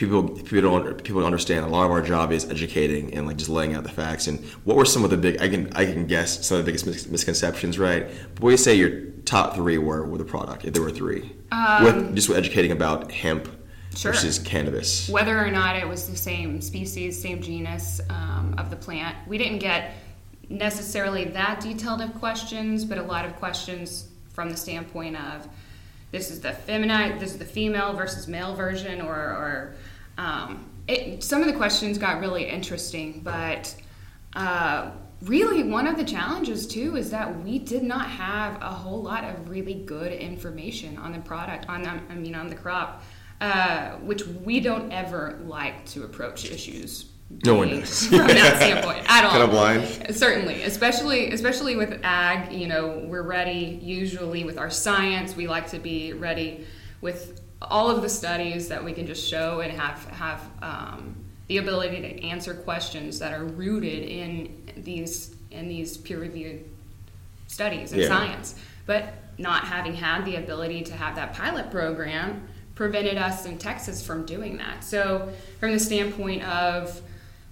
people 0.00 0.30
people 0.30 0.62
don't 0.62 1.04
people 1.04 1.20
don't 1.20 1.26
understand 1.26 1.62
a 1.66 1.68
lot 1.68 1.84
of 1.84 1.90
our 1.90 2.00
job 2.00 2.32
is 2.32 2.50
educating 2.50 3.12
and 3.12 3.26
like 3.26 3.36
just 3.36 3.50
laying 3.50 3.74
out 3.74 3.82
the 3.82 3.90
facts. 3.90 4.26
And 4.28 4.42
what 4.64 4.74
were 4.76 4.86
some 4.86 5.04
of 5.04 5.10
the 5.10 5.18
big 5.18 5.40
I 5.42 5.48
can 5.48 5.70
I 5.76 5.84
can 5.84 6.06
guess 6.06 6.46
some 6.46 6.58
of 6.58 6.64
the 6.64 6.68
biggest 6.68 6.86
mis- 6.86 7.06
misconceptions 7.06 7.78
right? 7.78 8.06
But 8.34 8.42
what 8.42 8.48
do 8.48 8.52
you 8.52 8.56
say 8.56 8.74
your 8.74 9.02
top 9.26 9.54
three 9.54 9.76
were 9.76 10.06
with 10.06 10.18
the 10.18 10.24
product 10.24 10.64
if 10.64 10.72
there 10.72 10.82
were 10.82 10.90
three? 10.90 11.32
With 11.82 12.16
just 12.16 12.30
with 12.30 12.38
educating 12.38 12.72
about 12.72 13.12
hemp 13.12 13.56
Sure. 13.96 14.12
versus 14.12 14.38
cannabis. 14.38 15.08
Whether 15.08 15.36
or 15.36 15.50
not 15.50 15.74
it 15.74 15.86
was 15.86 16.08
the 16.08 16.16
same 16.16 16.60
species, 16.60 17.20
same 17.20 17.42
genus 17.42 18.00
um, 18.08 18.54
of 18.56 18.70
the 18.70 18.76
plant, 18.76 19.16
we 19.26 19.36
didn't 19.36 19.58
get 19.58 19.94
necessarily 20.48 21.24
that 21.24 21.60
detailed 21.60 22.00
of 22.00 22.14
questions, 22.14 22.84
but 22.84 22.98
a 22.98 23.02
lot 23.02 23.24
of 23.24 23.34
questions 23.34 24.06
from 24.32 24.48
the 24.48 24.56
standpoint 24.56 25.16
of 25.16 25.48
this 26.12 26.30
is 26.30 26.40
the 26.40 26.52
feminine, 26.52 27.18
this 27.18 27.32
is 27.32 27.38
the 27.38 27.44
female 27.44 27.92
versus 27.92 28.28
male 28.28 28.54
version, 28.54 29.00
or, 29.00 29.14
or 29.14 29.74
um, 30.20 30.66
it, 30.86 31.22
some 31.22 31.40
of 31.40 31.46
the 31.46 31.54
questions 31.54 31.96
got 31.96 32.20
really 32.20 32.44
interesting, 32.46 33.20
but 33.24 33.74
uh, 34.36 34.90
really 35.22 35.62
one 35.62 35.86
of 35.86 35.96
the 35.96 36.04
challenges 36.04 36.66
too 36.66 36.96
is 36.96 37.10
that 37.10 37.42
we 37.42 37.58
did 37.58 37.82
not 37.82 38.08
have 38.10 38.60
a 38.60 38.68
whole 38.68 39.02
lot 39.02 39.24
of 39.24 39.48
really 39.48 39.74
good 39.74 40.12
information 40.12 40.98
on 40.98 41.12
the 41.12 41.20
product, 41.20 41.68
on 41.70 41.82
the, 41.82 41.88
I 41.88 42.14
mean 42.14 42.34
on 42.34 42.48
the 42.48 42.54
crop, 42.54 43.02
uh, 43.40 43.92
which 43.96 44.26
we 44.26 44.60
don't 44.60 44.92
ever 44.92 45.40
like 45.44 45.86
to 45.86 46.04
approach 46.04 46.44
issues. 46.44 47.06
No 47.46 47.54
one 47.54 47.70
does. 47.70 48.06
from 48.08 48.26
that 48.26 48.56
standpoint 48.56 49.04
at 49.08 49.24
all. 49.24 49.30
Kind 49.30 49.42
of 49.42 49.50
blind. 49.50 50.14
Certainly, 50.14 50.64
especially 50.64 51.30
especially 51.30 51.76
with 51.76 51.98
ag, 52.02 52.52
you 52.52 52.66
know, 52.66 53.04
we're 53.06 53.22
ready 53.22 53.78
usually 53.80 54.44
with 54.44 54.58
our 54.58 54.68
science. 54.68 55.34
We 55.34 55.46
like 55.46 55.70
to 55.70 55.78
be 55.78 56.12
ready 56.12 56.66
with 57.00 57.40
all 57.62 57.90
of 57.90 58.02
the 58.02 58.08
studies 58.08 58.68
that 58.68 58.82
we 58.84 58.92
can 58.92 59.06
just 59.06 59.26
show 59.28 59.60
and 59.60 59.72
have 59.72 60.04
have 60.10 60.42
um, 60.62 61.14
the 61.48 61.58
ability 61.58 62.00
to 62.00 62.26
answer 62.26 62.54
questions 62.54 63.18
that 63.18 63.32
are 63.32 63.44
rooted 63.44 64.04
in 64.04 64.54
these 64.76 65.34
in 65.50 65.68
these 65.68 65.96
peer 65.96 66.18
reviewed 66.18 66.64
studies 67.46 67.92
and 67.92 68.02
Yeah. 68.02 68.08
science. 68.08 68.54
But 68.86 69.14
not 69.38 69.64
having 69.64 69.94
had 69.94 70.24
the 70.24 70.36
ability 70.36 70.82
to 70.82 70.94
have 70.94 71.16
that 71.16 71.32
pilot 71.34 71.70
program 71.70 72.46
prevented 72.74 73.16
us 73.16 73.46
in 73.46 73.58
Texas 73.58 74.04
from 74.04 74.24
doing 74.26 74.56
that. 74.58 74.84
So, 74.84 75.32
from 75.58 75.72
the 75.72 75.78
standpoint 75.78 76.42
of 76.44 77.00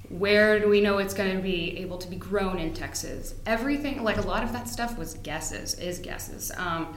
where 0.09 0.59
do 0.59 0.69
we 0.69 0.81
know 0.81 0.99
it's 0.99 1.13
going 1.13 1.37
to 1.37 1.43
be 1.43 1.79
able 1.79 1.99
to 1.99 2.09
be 2.09 2.17
grown 2.17 2.59
in 2.59 2.73
Texas? 2.73 3.35
Everything, 3.47 4.03
like 4.03 4.17
a 4.17 4.23
lot 4.23 4.43
of 4.43 4.53
that 4.53 4.69
stuff 4.69 4.97
was 4.97 5.15
guesses, 5.15 5.75
is 5.75 5.99
guesses. 5.99 6.51
Um, 6.57 6.95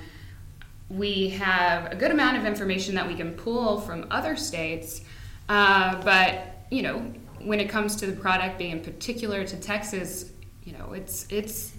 we 0.97 1.29
have 1.29 1.91
a 1.91 1.95
good 1.95 2.11
amount 2.11 2.37
of 2.37 2.45
information 2.45 2.95
that 2.95 3.07
we 3.07 3.15
can 3.15 3.33
pull 3.33 3.79
from 3.79 4.07
other 4.11 4.35
states, 4.35 5.01
uh, 5.47 6.01
but 6.03 6.65
you 6.69 6.81
know, 6.81 6.99
when 7.39 7.59
it 7.59 7.69
comes 7.69 7.95
to 7.97 8.05
the 8.05 8.13
product 8.13 8.57
being 8.57 8.81
particular 8.81 9.45
to 9.45 9.57
Texas, 9.57 10.31
you 10.63 10.73
know, 10.73 10.93
it's 10.93 11.27
it's 11.29 11.73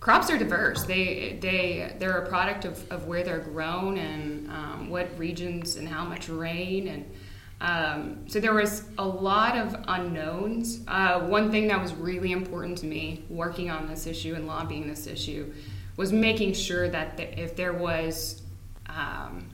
crops 0.00 0.30
are 0.30 0.38
diverse. 0.38 0.84
They 0.84 1.38
they 1.40 1.94
they're 1.98 2.18
a 2.18 2.28
product 2.28 2.64
of, 2.64 2.90
of 2.90 3.06
where 3.06 3.22
they're 3.22 3.38
grown 3.38 3.98
and 3.98 4.50
um, 4.50 4.90
what 4.90 5.16
regions 5.18 5.76
and 5.76 5.88
how 5.88 6.04
much 6.04 6.28
rain 6.28 6.88
and 6.88 7.10
um, 7.60 8.28
so 8.28 8.38
there 8.38 8.54
was 8.54 8.84
a 8.98 9.04
lot 9.04 9.56
of 9.56 9.74
unknowns. 9.88 10.80
Uh, 10.86 11.20
one 11.22 11.50
thing 11.50 11.66
that 11.68 11.80
was 11.82 11.92
really 11.92 12.30
important 12.30 12.78
to 12.78 12.86
me 12.86 13.24
working 13.28 13.68
on 13.68 13.88
this 13.88 14.06
issue 14.06 14.34
and 14.34 14.46
lobbying 14.46 14.86
this 14.86 15.08
issue 15.08 15.52
was 15.98 16.12
making 16.12 16.54
sure 16.54 16.88
that 16.88 17.18
the, 17.18 17.38
if 17.38 17.54
there 17.54 17.74
was 17.74 18.40
um, 18.86 19.50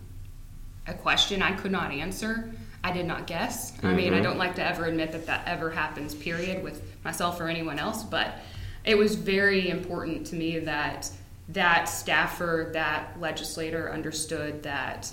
a 0.87 0.95
question 0.95 1.43
I 1.43 1.53
could 1.53 1.73
not 1.73 1.91
answer. 1.91 2.53
I 2.83 2.93
did 2.93 3.07
not 3.07 3.27
guess. 3.27 3.73
Mm-hmm. 3.73 3.87
I 3.87 3.95
mean, 3.95 4.13
I 4.13 4.17
mm-hmm. 4.17 4.25
don't 4.25 4.39
like 4.39 4.55
to 4.57 4.65
ever 4.65 4.85
admit 4.85 5.13
that 5.13 5.27
that 5.27 5.49
ever 5.49 5.71
happens, 5.71 6.15
period, 6.15 6.63
with 6.63 6.83
myself 7.03 7.41
or 7.41 7.49
anyone 7.49 7.79
else, 7.79 8.05
but 8.05 8.39
it 8.85 8.97
was 8.97 9.15
very 9.15 9.71
important 9.71 10.27
to 10.29 10.37
me 10.37 10.59
that 10.61 11.11
that 11.49 11.85
staffer, 11.85 12.71
that 12.75 13.19
legislator 13.21 13.91
understood 13.91 14.63
that 14.63 15.11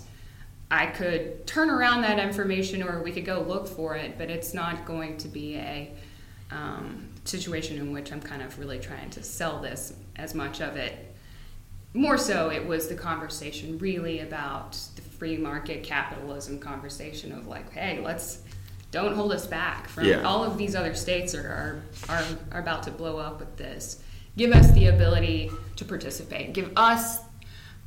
I 0.69 0.85
could 0.85 1.47
turn 1.47 1.69
around 1.69 2.01
that 2.01 2.19
information 2.19 2.83
or 2.83 3.01
we 3.01 3.11
could 3.11 3.25
go 3.25 3.41
look 3.41 3.67
for 3.67 3.95
it, 3.95 4.17
but 4.17 4.29
it's 4.29 4.53
not 4.53 4.85
going 4.85 5.17
to 5.17 5.27
be 5.27 5.55
a 5.55 5.91
um, 6.51 7.09
situation 7.23 7.77
in 7.77 7.91
which 7.91 8.11
I'm 8.11 8.21
kind 8.21 8.41
of 8.41 8.57
really 8.59 8.79
trying 8.79 9.09
to 9.11 9.23
sell 9.23 9.61
this 9.61 9.93
as 10.17 10.33
much 10.33 10.61
of 10.61 10.75
it. 10.75 11.10
More 11.93 12.17
so, 12.17 12.49
it 12.49 12.65
was 12.65 12.87
the 12.87 12.95
conversation 12.95 13.77
really 13.77 14.19
about 14.19 14.77
the 14.95 15.01
free 15.01 15.37
market 15.37 15.83
capitalism 15.83 16.57
conversation 16.59 17.31
of 17.31 17.47
like, 17.47 17.71
hey, 17.71 17.99
let's 17.99 18.39
don't 18.91 19.15
hold 19.15 19.31
us 19.31 19.47
back 19.47 19.87
from 19.87 20.05
yeah. 20.05 20.21
all 20.23 20.43
of 20.43 20.57
these 20.57 20.75
other 20.75 20.93
states 20.93 21.33
are, 21.33 21.47
are, 21.47 21.83
are, 22.09 22.25
are 22.51 22.59
about 22.59 22.83
to 22.83 22.91
blow 22.91 23.17
up 23.17 23.39
with 23.39 23.55
this. 23.55 24.03
Give 24.37 24.51
us 24.51 24.69
the 24.71 24.87
ability 24.87 25.49
to 25.77 25.85
participate. 25.85 26.53
Give 26.53 26.71
us 26.75 27.19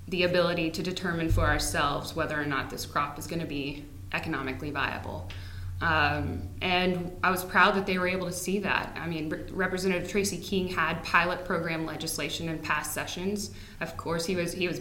the 0.09 0.25
ability 0.25 0.71
to 0.71 0.83
determine 0.83 1.31
for 1.31 1.47
ourselves 1.47 2.15
whether 2.17 2.41
or 2.41 2.47
not 2.47 2.71
this 2.71 2.87
crop 2.87 3.19
is 3.19 3.27
going 3.27 3.41
to 3.41 3.47
be 3.47 3.85
economically 4.13 4.71
viable. 4.71 5.29
Um, 5.81 6.49
and 6.63 7.17
I 7.23 7.31
was 7.31 7.45
proud 7.45 7.75
that 7.75 7.85
they 7.85 7.99
were 7.99 8.09
able 8.09 8.27
to 8.27 8.33
see 8.33 8.59
that. 8.61 8.97
I 8.99 9.07
mean, 9.07 9.29
Representative 9.51 10.09
Tracy 10.09 10.39
King 10.39 10.69
had 10.69 11.03
pilot 11.03 11.45
program 11.45 11.85
legislation 11.85 12.49
in 12.49 12.59
past 12.59 12.93
sessions. 12.93 13.51
Of 13.81 13.97
course, 13.97 14.25
he 14.25 14.37
was 14.37 14.53
he 14.53 14.69
was 14.69 14.81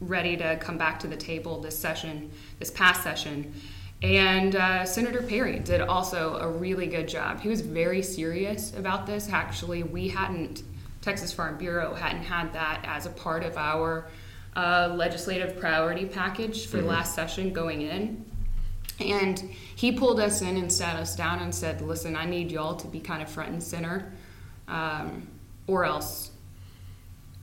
ready 0.00 0.36
to 0.36 0.56
come 0.56 0.76
back 0.76 0.98
to 1.00 1.06
the 1.06 1.16
table 1.16 1.60
this 1.60 1.78
session, 1.78 2.30
this 2.58 2.70
past 2.70 3.02
session. 3.02 3.54
And 4.02 4.56
uh, 4.56 4.84
Senator 4.84 5.22
Perry 5.22 5.60
did 5.60 5.80
also 5.80 6.36
a 6.36 6.48
really 6.48 6.86
good 6.86 7.08
job. 7.08 7.40
He 7.40 7.48
was 7.48 7.62
very 7.62 8.02
serious 8.02 8.74
about 8.76 9.06
this. 9.06 9.30
Actually, 9.30 9.82
we 9.82 10.08
hadn't 10.08 10.62
Texas 11.00 11.32
Farm 11.32 11.58
Bureau 11.58 11.94
hadn't 11.94 12.22
had 12.22 12.52
that 12.54 12.82
as 12.84 13.06
a 13.06 13.10
part 13.10 13.44
of 13.44 13.56
our 13.56 14.06
uh, 14.56 14.92
legislative 14.94 15.58
priority 15.58 16.06
package 16.06 16.66
for 16.66 16.78
mm-hmm. 16.78 16.88
last 16.88 17.14
session 17.14 17.52
going 17.52 17.82
in. 17.82 18.24
And 19.00 19.40
he 19.74 19.92
pulled 19.92 20.20
us 20.20 20.40
in 20.40 20.56
and 20.56 20.72
sat 20.72 20.96
us 20.96 21.16
down 21.16 21.40
and 21.40 21.54
said, 21.54 21.80
Listen, 21.80 22.16
I 22.16 22.26
need 22.26 22.52
y'all 22.52 22.76
to 22.76 22.86
be 22.86 23.00
kind 23.00 23.22
of 23.22 23.28
front 23.28 23.50
and 23.50 23.62
center, 23.62 24.12
um, 24.68 25.28
or 25.66 25.84
else, 25.84 26.30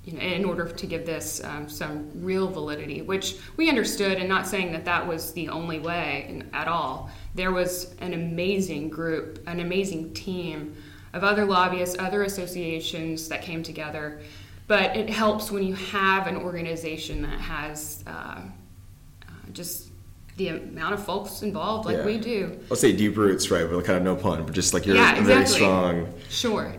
you 0.05 0.13
know, 0.13 0.21
in 0.21 0.45
order 0.45 0.67
to 0.67 0.85
give 0.87 1.05
this 1.05 1.43
um, 1.43 1.67
some 1.67 2.09
real 2.23 2.47
validity, 2.47 3.01
which 3.01 3.37
we 3.57 3.69
understood, 3.69 4.17
and 4.17 4.29
not 4.29 4.47
saying 4.47 4.71
that 4.71 4.85
that 4.85 5.05
was 5.05 5.33
the 5.33 5.49
only 5.49 5.79
way 5.79 6.41
at 6.53 6.67
all. 6.67 7.09
There 7.35 7.51
was 7.51 7.95
an 7.99 8.13
amazing 8.13 8.89
group, 8.89 9.45
an 9.45 9.59
amazing 9.59 10.13
team 10.13 10.75
of 11.13 11.23
other 11.23 11.45
lobbyists, 11.45 11.97
other 11.99 12.23
associations 12.23 13.27
that 13.27 13.41
came 13.41 13.61
together. 13.61 14.21
But 14.67 14.95
it 14.95 15.09
helps 15.09 15.51
when 15.51 15.63
you 15.63 15.75
have 15.75 16.27
an 16.27 16.37
organization 16.37 17.21
that 17.23 17.39
has 17.41 18.03
uh, 18.07 18.09
uh, 18.09 19.31
just 19.51 19.90
the 20.37 20.49
amount 20.49 20.93
of 20.93 21.05
folks 21.05 21.41
involved, 21.41 21.85
like 21.85 21.97
yeah. 21.97 22.05
we 22.05 22.17
do. 22.17 22.59
I'll 22.69 22.77
say 22.77 22.91
deep 22.91 23.17
roots, 23.17 23.51
right? 23.51 23.69
But 23.69 23.83
kind 23.85 23.97
of 23.97 24.03
no 24.03 24.15
pun, 24.15 24.43
but 24.45 24.53
just 24.53 24.73
like 24.73 24.85
you're 24.85 24.95
yeah, 24.95 25.11
exactly. 25.11 25.33
very 25.33 25.45
strong. 25.45 26.13
Sure. 26.29 26.75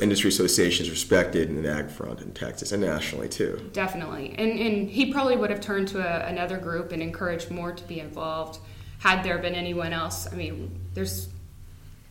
Industry 0.00 0.28
associations 0.28 0.90
respected 0.90 1.48
in 1.48 1.62
the 1.62 1.72
ag 1.72 1.88
front 1.88 2.20
in 2.20 2.32
Texas 2.32 2.72
and 2.72 2.82
nationally 2.82 3.28
too. 3.28 3.70
Definitely, 3.72 4.34
and 4.36 4.58
and 4.58 4.90
he 4.90 5.12
probably 5.12 5.36
would 5.36 5.50
have 5.50 5.60
turned 5.60 5.86
to 5.88 6.00
a, 6.00 6.26
another 6.28 6.58
group 6.58 6.90
and 6.90 7.00
encouraged 7.00 7.50
more 7.50 7.72
to 7.72 7.84
be 7.84 8.00
involved 8.00 8.58
had 8.98 9.22
there 9.22 9.38
been 9.38 9.54
anyone 9.54 9.92
else. 9.92 10.26
I 10.32 10.34
mean, 10.34 10.80
there's 10.94 11.28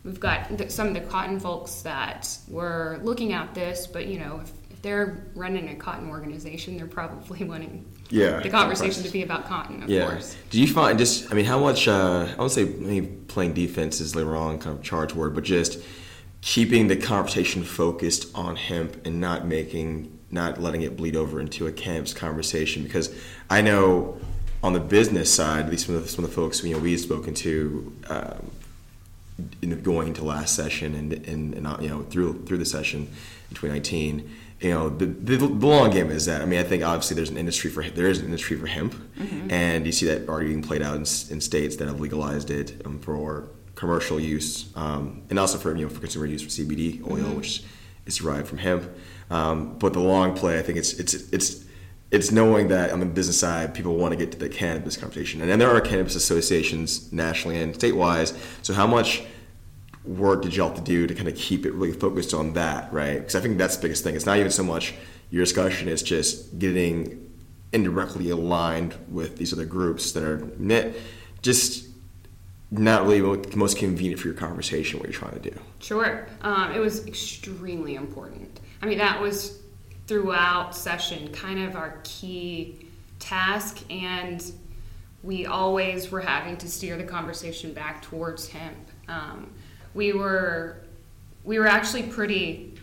we've 0.04 0.20
got 0.20 0.70
some 0.70 0.88
of 0.88 0.94
the 0.94 1.00
cotton 1.00 1.38
folks 1.40 1.82
that 1.82 2.36
were 2.48 3.00
looking 3.02 3.32
at 3.32 3.54
this, 3.54 3.86
but 3.86 4.06
you 4.06 4.18
know, 4.18 4.40
if, 4.42 4.52
if 4.70 4.82
they're 4.82 5.26
running 5.34 5.68
a 5.68 5.74
cotton 5.74 6.08
organization, 6.08 6.76
they're 6.76 6.86
probably 6.86 7.44
wanting 7.44 7.84
yeah, 8.12 8.40
the 8.40 8.50
conversation 8.50 9.02
to 9.02 9.10
be 9.10 9.22
about 9.22 9.46
cotton, 9.46 9.82
of 9.82 9.88
yeah. 9.88 10.10
course. 10.10 10.36
Do 10.50 10.60
you 10.60 10.66
find 10.66 10.98
just, 10.98 11.30
I 11.32 11.34
mean, 11.34 11.46
how 11.46 11.58
much, 11.58 11.88
uh, 11.88 12.28
I 12.38 12.42
would 12.42 12.50
say 12.50 12.64
maybe 12.64 13.06
playing 13.06 13.54
defense 13.54 14.00
is 14.00 14.12
the 14.12 14.26
wrong 14.26 14.58
kind 14.58 14.76
of 14.76 14.82
charge 14.82 15.14
word, 15.14 15.34
but 15.34 15.44
just 15.44 15.80
keeping 16.42 16.88
the 16.88 16.96
conversation 16.96 17.64
focused 17.64 18.34
on 18.34 18.56
hemp 18.56 19.06
and 19.06 19.20
not 19.20 19.46
making, 19.46 20.18
not 20.30 20.60
letting 20.60 20.82
it 20.82 20.96
bleed 20.96 21.16
over 21.16 21.40
into 21.40 21.66
a 21.66 21.72
cannabis 21.72 22.12
conversation 22.12 22.82
because 22.82 23.14
I 23.48 23.62
know 23.62 24.20
on 24.62 24.74
the 24.74 24.80
business 24.80 25.32
side, 25.32 25.64
at 25.64 25.70
least 25.70 25.86
some 25.86 25.94
of 25.94 26.02
the, 26.02 26.08
some 26.08 26.24
of 26.24 26.30
the 26.30 26.36
folks 26.36 26.62
you 26.62 26.74
know, 26.74 26.80
we've 26.80 27.00
spoken 27.00 27.32
to, 27.34 27.96
um, 28.08 28.50
in 29.62 29.80
going 29.82 30.08
into 30.08 30.22
last 30.22 30.54
session 30.54 30.94
and, 30.94 31.12
and, 31.26 31.54
and 31.54 31.66
uh, 31.66 31.76
you 31.80 31.88
know 31.88 32.02
through 32.02 32.44
through 32.44 32.58
the 32.58 32.64
session 32.66 33.00
in 33.00 33.56
2019 33.56 34.30
you 34.62 34.70
know 34.70 34.88
the, 34.88 35.06
the, 35.06 35.36
the, 35.36 35.46
long 35.66 35.90
game 35.90 36.10
is 36.10 36.26
that 36.26 36.40
I 36.40 36.44
mean 36.44 36.60
I 36.60 36.62
think 36.62 36.84
obviously 36.84 37.16
there's 37.16 37.30
an 37.30 37.36
industry 37.36 37.68
for 37.68 37.82
there 37.82 38.06
is 38.06 38.20
an 38.20 38.26
industry 38.26 38.56
for 38.56 38.66
hemp 38.66 38.94
mm-hmm. 38.94 39.50
and 39.50 39.84
you 39.84 39.92
see 39.92 40.06
that 40.06 40.28
already 40.28 40.48
being 40.48 40.62
played 40.62 40.82
out 40.82 40.94
in, 40.94 41.00
in 41.02 41.40
states 41.40 41.76
that 41.76 41.88
have 41.88 42.00
legalized 42.00 42.50
it 42.50 42.80
um, 42.84 43.00
for 43.00 43.50
commercial 43.74 44.20
use 44.20 44.70
um, 44.76 45.22
and 45.30 45.38
also 45.38 45.58
for 45.58 45.74
you 45.76 45.84
know 45.84 45.88
for 45.88 46.00
consumer 46.00 46.26
use 46.26 46.42
for 46.42 46.48
CBD 46.48 47.02
oil 47.10 47.18
mm-hmm. 47.18 47.36
which 47.36 47.64
is 48.06 48.16
derived 48.16 48.46
from 48.46 48.58
hemp 48.58 48.88
um, 49.30 49.76
but 49.78 49.92
the 49.92 50.00
long 50.00 50.34
play 50.34 50.58
I 50.58 50.62
think 50.62 50.78
it's 50.78 50.92
it's 50.94 51.14
it's 51.14 51.64
it's 52.12 52.30
knowing 52.30 52.68
that 52.68 52.90
on 52.90 53.00
the 53.00 53.06
business 53.06 53.40
side, 53.40 53.72
people 53.72 53.96
want 53.96 54.12
to 54.12 54.18
get 54.18 54.32
to 54.32 54.38
the 54.38 54.50
cannabis 54.50 54.98
conversation, 54.98 55.40
and 55.40 55.48
then 55.50 55.58
there 55.58 55.70
are 55.70 55.80
cannabis 55.80 56.14
associations 56.14 57.10
nationally 57.10 57.58
and 57.58 57.74
state-wise. 57.74 58.34
So 58.60 58.74
how 58.74 58.86
much 58.86 59.22
work 60.04 60.42
did 60.42 60.56
you 60.56 60.62
have 60.62 60.74
to 60.74 60.80
do 60.80 61.06
to 61.06 61.14
kind 61.14 61.28
of 61.28 61.36
keep 61.36 61.64
it 61.64 61.72
really 61.72 61.92
focused 61.92 62.34
on 62.34 62.54
that, 62.54 62.92
right? 62.92 63.18
Because 63.18 63.34
I 63.34 63.40
think 63.40 63.58
that's 63.58 63.76
the 63.76 63.82
biggest 63.82 64.04
thing. 64.04 64.16
It's 64.16 64.26
not 64.26 64.38
even 64.38 64.50
so 64.50 64.64
much 64.64 64.94
your 65.30 65.44
discussion; 65.44 65.88
it's 65.88 66.02
just 66.02 66.58
getting 66.58 67.30
indirectly 67.72 68.30
aligned 68.30 68.94
with 69.08 69.38
these 69.38 69.52
other 69.52 69.64
groups 69.64 70.12
that 70.12 70.22
are 70.22 70.46
knit, 70.58 71.00
just 71.40 71.88
not 72.70 73.06
really 73.06 73.20
most 73.54 73.76
convenient 73.76 74.20
for 74.20 74.28
your 74.28 74.36
conversation 74.36 74.98
what 74.98 75.08
you're 75.08 75.18
trying 75.18 75.40
to 75.40 75.50
do. 75.50 75.56
Sure, 75.78 76.26
um, 76.40 76.72
it 76.72 76.78
was 76.78 77.06
extremely 77.06 77.94
important. 77.94 78.60
I 78.80 78.86
mean, 78.86 78.98
that 78.98 79.20
was 79.20 79.60
throughout 80.06 80.74
session 80.74 81.30
kind 81.32 81.62
of 81.62 81.76
our 81.76 82.00
key 82.02 82.86
task 83.18 83.78
and 83.90 84.52
we 85.22 85.46
always 85.46 86.10
were 86.10 86.20
having 86.20 86.56
to 86.56 86.68
steer 86.68 86.96
the 86.96 87.04
conversation 87.04 87.72
back 87.72 88.02
towards 88.02 88.48
hemp 88.48 88.76
um, 89.08 89.50
we 89.94 90.12
were 90.12 90.76
we 91.44 91.58
were 91.58 91.66
actually 91.66 92.04
pretty 92.04 92.74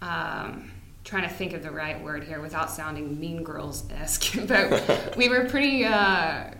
um, 0.00 0.70
trying 1.04 1.22
to 1.22 1.28
think 1.28 1.52
of 1.52 1.62
the 1.62 1.70
right 1.70 2.02
word 2.02 2.24
here 2.24 2.40
without 2.40 2.70
sounding 2.70 3.18
mean 3.18 3.42
girls 3.42 3.84
esque 3.90 4.36
but 4.46 5.16
we 5.16 5.28
were 5.28 5.44
pretty 5.46 5.84
uh, 5.84 6.50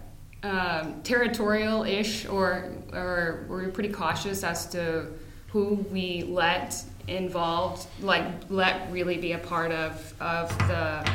um, 0.43 1.03
territorial 1.03 1.85
ish 1.85 2.27
or 2.27 2.73
or 2.93 3.47
we 3.49 3.57
were 3.57 3.69
pretty 3.69 3.91
cautious 3.91 4.43
as 4.43 4.67
to 4.67 5.07
who 5.49 5.75
we 5.91 6.23
let 6.25 6.83
involved, 7.09 7.87
like 8.01 8.25
let 8.49 8.91
really 8.91 9.19
be 9.19 9.33
a 9.33 9.39
part 9.39 9.71
of 9.71 10.15
of 10.21 10.57
the 10.69 11.11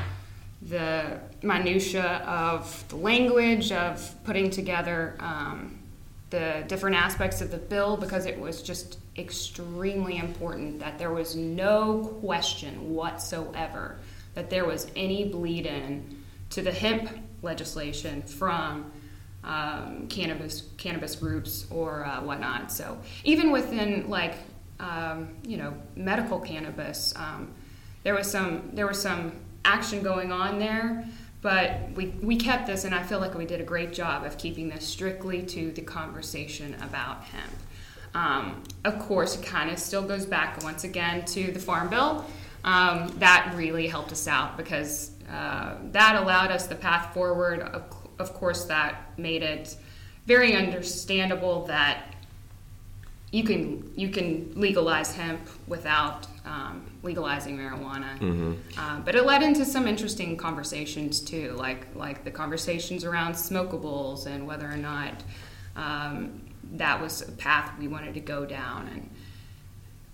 the 0.64 1.20
minutia 1.42 2.18
of 2.26 2.88
the 2.90 2.96
language 2.96 3.72
of 3.72 4.14
putting 4.24 4.50
together 4.50 5.16
um, 5.20 5.77
the 6.30 6.64
different 6.68 6.96
aspects 6.96 7.42
of 7.42 7.52
the 7.52 7.58
bill 7.58 7.98
because 7.98 8.26
it 8.26 8.40
was 8.40 8.62
just 8.62 9.00
extremely 9.18 10.18
important 10.18 10.80
that 10.80 11.00
there 11.00 11.12
was 11.12 11.36
no 11.36 12.18
question 12.22 12.94
whatsoever 12.94 13.98
that 14.34 14.50
there 14.50 14.66
was 14.66 14.88
any 14.96 15.26
bleed 15.26 15.66
in 15.66 16.24
to 16.50 16.62
the 16.62 16.72
hemp 16.72 17.10
legislation 17.42 18.22
from 18.22 18.92
um, 19.44 20.08
cannabis 20.10 20.64
cannabis 20.78 21.16
groups 21.16 21.66
or 21.72 22.06
uh, 22.06 22.22
whatnot. 22.22 22.72
So 22.72 23.00
even 23.24 23.52
within 23.52 24.10
like 24.10 24.36
um, 24.80 25.36
you 25.46 25.58
know, 25.58 25.74
medical 25.96 26.40
cannabis. 26.40 27.14
Um, 27.16 27.54
there 28.04 28.14
was 28.14 28.30
some 28.30 28.70
there 28.74 28.88
was 28.88 29.02
some 29.02 29.34
action 29.66 30.02
going 30.02 30.32
on 30.32 30.60
there, 30.60 31.06
but 31.48 31.80
we, 31.96 32.08
we 32.22 32.36
kept 32.36 32.68
this, 32.68 32.84
and 32.84 32.94
I 32.94 33.04
feel 33.04 33.22
like 33.22 33.34
we 33.34 33.46
did 33.46 33.62
a 33.62 33.64
great 33.64 33.94
job 33.94 34.26
of 34.26 34.38
keeping 34.38 34.68
this 34.68 34.86
strictly 34.86 35.42
to 35.44 35.72
the 35.72 35.82
conversation 35.82 36.76
about 36.82 37.24
hemp. 37.24 37.54
Um, 38.14 38.64
of 38.84 39.00
course, 39.00 39.38
it 39.38 39.46
kind 39.46 39.70
of 39.70 39.80
still 39.80 40.02
goes 40.06 40.26
back 40.26 40.62
once 40.62 40.84
again 40.84 41.24
to 41.24 41.54
the 41.54 41.60
Farm 41.60 41.90
Bill. 41.90 42.26
Um, 42.66 43.16
that 43.20 43.54
really 43.56 43.88
helped 43.88 44.12
us 44.12 44.28
out 44.28 44.58
because 44.58 45.12
uh, 45.32 45.76
that 45.94 46.22
allowed 46.22 46.52
us 46.52 46.68
the 46.68 46.76
path 46.76 47.14
forward. 47.14 47.62
Of, 47.62 47.84
of 48.20 48.34
course, 48.34 48.66
that 48.66 49.18
made 49.18 49.42
it 49.42 49.78
very 50.26 50.54
understandable 50.54 51.66
that 51.68 52.14
you 53.32 53.46
can 53.46 53.90
you 53.96 54.10
can 54.10 54.52
legalize 54.56 55.16
hemp 55.16 55.48
without 55.66 56.28
um, 56.46 56.86
legalizing 57.08 57.58
marijuana. 57.58 58.12
Mm-hmm. 58.20 58.54
Uh, 58.78 59.00
but 59.00 59.16
it 59.16 59.26
led 59.26 59.42
into 59.42 59.66
some 59.66 59.88
interesting 59.88 60.38
conversations 60.38 61.20
too, 61.20 61.54
like 61.54 61.88
like 61.96 62.24
the 62.24 62.32
conversations 62.32 63.04
around 63.06 63.34
smokables 63.34 64.26
and 64.26 64.46
whether 64.46 64.70
or 64.70 64.78
not 64.78 65.24
um, 65.76 66.42
that 66.74 67.02
was 67.02 67.22
a 67.22 67.32
path 67.32 67.72
we 67.80 67.88
wanted 67.88 68.14
to 68.14 68.20
go 68.20 68.46
down. 68.46 68.88
And 68.94 69.10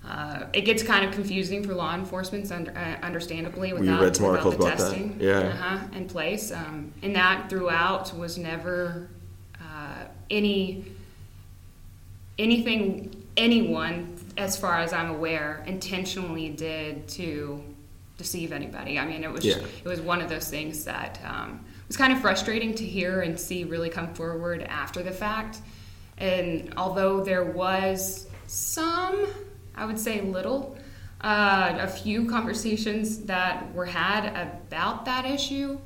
uh, 0.06 0.46
it 0.54 0.62
gets 0.62 0.84
kind 0.84 1.06
of 1.06 1.12
confusing 1.14 1.64
for 1.64 1.74
law 1.74 1.96
enforcement, 1.96 2.52
under, 2.52 2.72
uh, 2.78 3.06
understandably, 3.06 3.72
without, 3.74 4.02
read 4.02 4.16
some 4.16 4.32
without 4.32 4.52
the 4.52 4.58
testing 4.58 5.18
Yeah. 5.20 5.40
uh-huh, 5.40 5.98
in 5.98 6.08
place. 6.08 6.52
Um, 6.52 6.94
and 7.02 7.16
that 7.16 7.50
throughout 7.50 8.16
was 8.18 8.38
never 8.38 9.10
uh, 9.60 10.06
any 10.30 10.86
anything 12.38 13.24
anyone, 13.38 14.13
as 14.38 14.58
far 14.58 14.78
as 14.80 14.94
I'm 14.94 15.10
aware, 15.10 15.64
intentionally 15.68 16.50
did 16.50 17.08
to 17.10 17.64
deceive 18.18 18.52
anybody. 18.52 19.00
I 19.00 19.06
mean, 19.06 19.24
it 19.24 19.32
was 19.32 19.44
Yeah. 19.46 19.58
it 19.84 19.88
was 19.88 20.02
one 20.02 20.22
of 20.22 20.30
those 20.30 20.48
things 20.50 20.86
that 20.86 21.20
um, 21.26 21.60
was 21.88 21.98
kind 21.98 22.14
of 22.14 22.20
frustrating 22.22 22.74
to 22.76 22.86
hear 22.86 23.22
and 23.22 23.40
see 23.40 23.64
really 23.64 23.90
come 23.90 24.14
forward 24.14 24.62
after 24.64 25.02
the 25.04 25.12
fact. 25.12 25.58
And 26.18 26.74
although 26.78 27.24
there 27.24 27.44
was 27.44 28.28
some, 28.48 29.26
I 29.76 29.86
would 29.86 30.00
say 30.00 30.22
little, 30.22 30.78
uh, 31.22 31.78
a 31.80 31.88
few 31.88 32.26
conversations 32.30 33.20
that 33.26 33.74
were 33.74 33.86
had 33.86 34.28
about 34.28 35.06
that 35.06 35.26
issue. 35.26 35.80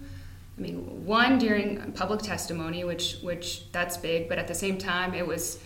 I 0.58 0.62
mean, 0.62 1.06
one 1.06 1.38
during 1.38 1.92
public 1.94 2.22
testimony, 2.22 2.84
which 2.84 3.18
which 3.22 3.72
that's 3.72 3.96
big, 3.98 4.28
but 4.28 4.38
at 4.40 4.48
the 4.48 4.56
same 4.56 4.78
time, 4.80 5.14
it 5.14 5.26
was 5.26 5.60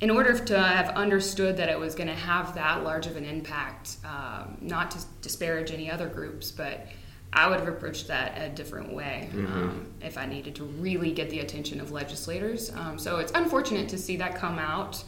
in 0.00 0.10
order 0.10 0.38
to 0.38 0.58
have 0.58 0.88
understood 0.90 1.56
that 1.58 1.68
it 1.68 1.78
was 1.78 1.94
going 1.94 2.08
to 2.08 2.14
have 2.14 2.54
that 2.54 2.82
large 2.82 3.06
of 3.06 3.16
an 3.16 3.24
impact. 3.24 3.96
Um, 4.04 4.56
not 4.60 4.90
to 4.92 4.98
disparage 5.20 5.70
any 5.70 5.90
other 5.90 6.08
groups, 6.08 6.50
but 6.50 6.86
I 7.32 7.48
would 7.48 7.60
have 7.60 7.68
approached 7.68 8.08
that 8.08 8.40
a 8.40 8.48
different 8.48 8.92
way 8.92 9.28
um, 9.34 9.86
if 10.02 10.18
I 10.18 10.26
needed 10.26 10.56
to 10.56 10.64
really 10.64 11.12
get 11.12 11.30
the 11.30 11.40
attention 11.40 11.80
of 11.80 11.92
legislators. 11.92 12.72
Um, 12.74 12.98
so 12.98 13.18
it's 13.18 13.32
unfortunate 13.32 13.88
to 13.90 13.98
see 13.98 14.16
that 14.16 14.34
come 14.34 14.58
out 14.58 15.04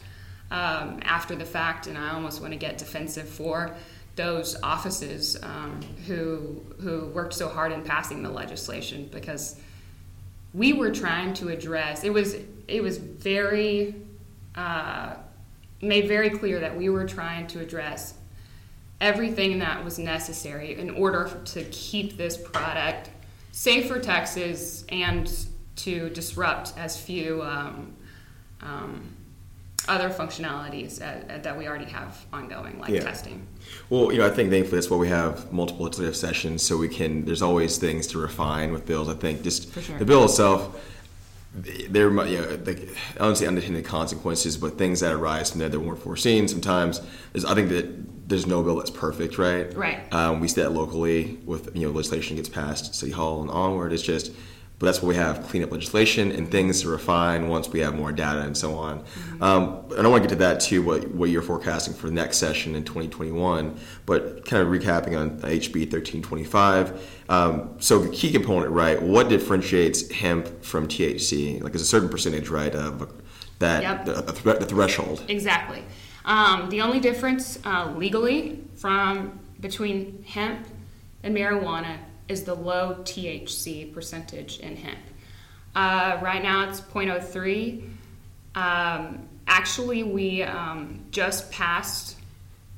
um, 0.51 0.99
after 1.03 1.35
the 1.35 1.45
fact, 1.45 1.87
and 1.87 1.97
I 1.97 2.13
almost 2.13 2.39
want 2.39 2.53
to 2.53 2.59
get 2.59 2.77
defensive 2.77 3.27
for 3.27 3.75
those 4.15 4.55
offices 4.61 5.37
um, 5.41 5.81
who 6.05 6.61
who 6.79 7.07
worked 7.07 7.33
so 7.33 7.49
hard 7.49 7.71
in 7.71 7.81
passing 7.81 8.21
the 8.21 8.29
legislation 8.29 9.09
because 9.11 9.59
we 10.53 10.71
were 10.71 10.91
trying 10.91 11.33
to 11.33 11.49
address 11.49 12.03
it 12.03 12.13
was 12.13 12.35
it 12.67 12.83
was 12.83 12.99
very 12.99 13.95
uh, 14.55 15.15
made 15.81 16.07
very 16.07 16.29
clear 16.29 16.59
that 16.59 16.75
we 16.75 16.89
were 16.89 17.05
trying 17.05 17.47
to 17.47 17.59
address 17.59 18.15
everything 19.01 19.59
that 19.59 19.83
was 19.83 19.99
necessary 19.99 20.79
in 20.79 20.89
order 20.91 21.41
to 21.45 21.63
keep 21.65 22.17
this 22.17 22.37
product 22.37 23.09
safe 23.51 23.87
for 23.87 23.99
Texas 23.99 24.85
and 24.89 25.47
to 25.75 26.09
disrupt 26.11 26.73
as 26.77 26.99
few 26.99 27.41
um, 27.41 27.93
um, 28.61 29.09
other 29.87 30.09
functionalities 30.09 31.01
uh, 31.01 31.39
that 31.39 31.57
we 31.57 31.67
already 31.67 31.85
have 31.85 32.25
ongoing, 32.31 32.79
like 32.79 32.91
Yeah. 32.91 33.01
testing. 33.01 33.45
Well, 33.89 34.11
you 34.11 34.19
know, 34.19 34.25
I 34.25 34.29
think 34.29 34.49
thankfully 34.49 34.77
that's 34.77 34.89
why 34.89 34.97
we 34.97 35.09
have 35.09 35.51
multiple 35.51 35.83
legislative 35.83 36.15
sessions, 36.15 36.63
so 36.63 36.77
we 36.77 36.87
can. 36.87 37.25
There's 37.25 37.41
always 37.41 37.77
things 37.77 38.07
to 38.07 38.19
refine 38.19 38.71
with 38.71 38.85
bills. 38.85 39.09
I 39.09 39.15
think 39.15 39.43
just 39.43 39.73
sure. 39.81 39.99
the 39.99 40.05
bill 40.05 40.23
itself, 40.23 40.79
there 41.53 42.09
might, 42.09 42.29
you 42.29 42.41
know, 42.41 42.59
like, 42.65 42.89
I 43.15 43.19
don't 43.19 43.35
say 43.35 43.45
unintended 43.45 43.85
consequences, 43.85 44.57
but 44.57 44.77
things 44.77 45.01
that 45.01 45.13
arise 45.13 45.51
from 45.51 45.59
there 45.59 45.69
that 45.69 45.79
weren't 45.79 46.01
foreseen. 46.01 46.47
Sometimes, 46.47 46.99
there's, 47.31 47.45
I 47.45 47.53
think 47.53 47.69
that 47.69 48.29
there's 48.29 48.47
no 48.47 48.63
bill 48.63 48.77
that's 48.77 48.89
perfect, 48.89 49.37
right? 49.37 49.75
Right. 49.75 50.11
Um, 50.11 50.39
we 50.39 50.47
see 50.47 50.61
that 50.61 50.71
locally 50.71 51.37
with 51.45 51.75
you 51.75 51.87
know 51.87 51.93
legislation 51.93 52.37
gets 52.37 52.49
passed, 52.49 52.95
city 52.95 53.11
hall 53.11 53.41
and 53.41 53.51
onward. 53.51 53.93
It's 53.93 54.01
just, 54.01 54.31
but 54.79 54.87
that's 54.87 55.03
why 55.03 55.09
we 55.09 55.15
have 55.15 55.43
cleanup 55.47 55.71
legislation 55.71 56.31
and 56.31 56.49
things 56.49 56.81
to 56.81 56.89
refine 56.89 57.47
once 57.49 57.69
we 57.69 57.81
have 57.81 57.95
more 57.95 58.11
data 58.11 58.41
and 58.41 58.57
so 58.57 58.75
on. 58.75 59.01
Mm-hmm. 59.01 59.43
Um, 59.43 59.85
and 59.95 60.07
I 60.07 60.09
want 60.09 60.23
to 60.23 60.29
get 60.29 60.35
to 60.35 60.39
that 60.39 60.59
too. 60.59 60.81
What 60.81 61.07
what 61.11 61.29
you're 61.29 61.43
forecasting 61.43 61.93
for 61.93 62.07
the 62.07 62.13
next 62.13 62.37
session 62.37 62.73
in 62.73 62.83
2021, 62.83 63.77
but 64.07 64.45
kind 64.45 64.63
of 64.63 64.69
recapping 64.69 65.19
on 65.19 65.39
HB 65.41 65.91
1325. 65.91 67.12
Um, 67.29 67.75
so 67.79 67.99
the 67.99 68.09
key 68.09 68.31
component, 68.31 68.71
right? 68.71 69.01
What 69.01 69.29
differentiates 69.29 70.11
hemp 70.11 70.63
from 70.63 70.87
THC? 70.87 71.61
Like, 71.61 71.71
there's 71.71 71.81
a 71.81 71.85
certain 71.85 72.09
percentage, 72.09 72.49
right, 72.49 72.73
of 72.73 73.11
that 73.59 73.81
Yep. 73.81 74.05
the, 74.05 74.13
the, 74.13 74.53
the 74.59 74.65
threshold. 74.65 75.23
Exactly. 75.27 75.83
Um, 76.25 76.69
the 76.69 76.81
only 76.81 76.99
difference 76.99 77.59
uh, 77.65 77.93
legally 77.95 78.63
from 78.75 79.39
between 79.59 80.23
hemp 80.27 80.67
and 81.23 81.35
marijuana 81.35 81.97
is 82.27 82.43
the 82.43 82.53
low 82.53 82.97
THC 83.03 83.93
percentage 83.93 84.59
in 84.59 84.75
hemp. 84.75 84.99
Uh, 85.75 86.19
right 86.21 86.43
now 86.43 86.69
it's 86.69 86.79
0.03. 86.81 87.89
Um, 88.55 89.27
actually, 89.47 90.03
we 90.03 90.43
um, 90.43 91.01
just 91.11 91.51
passed 91.51 92.17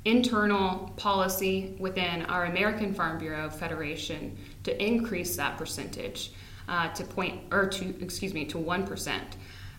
internal 0.05 0.93
policy 0.95 1.75
within 1.79 2.23
our 2.27 2.45
American 2.45 2.93
Farm 2.93 3.17
Bureau 3.17 3.49
Federation 3.49 4.37
to 4.63 4.83
increase 4.83 5.35
that 5.35 5.57
percentage 5.57 6.31
uh, 6.69 6.89
to 6.93 7.03
point 7.03 7.41
or 7.51 7.67
to 7.67 8.01
excuse 8.01 8.33
me 8.33 8.45
to 8.45 8.57
one 8.57 8.85
percent. 8.85 9.35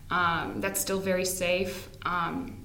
Um, 0.09 0.61
that's 0.61 0.79
still 0.79 0.99
very 0.99 1.25
safe. 1.25 1.89
Um, 2.03 2.63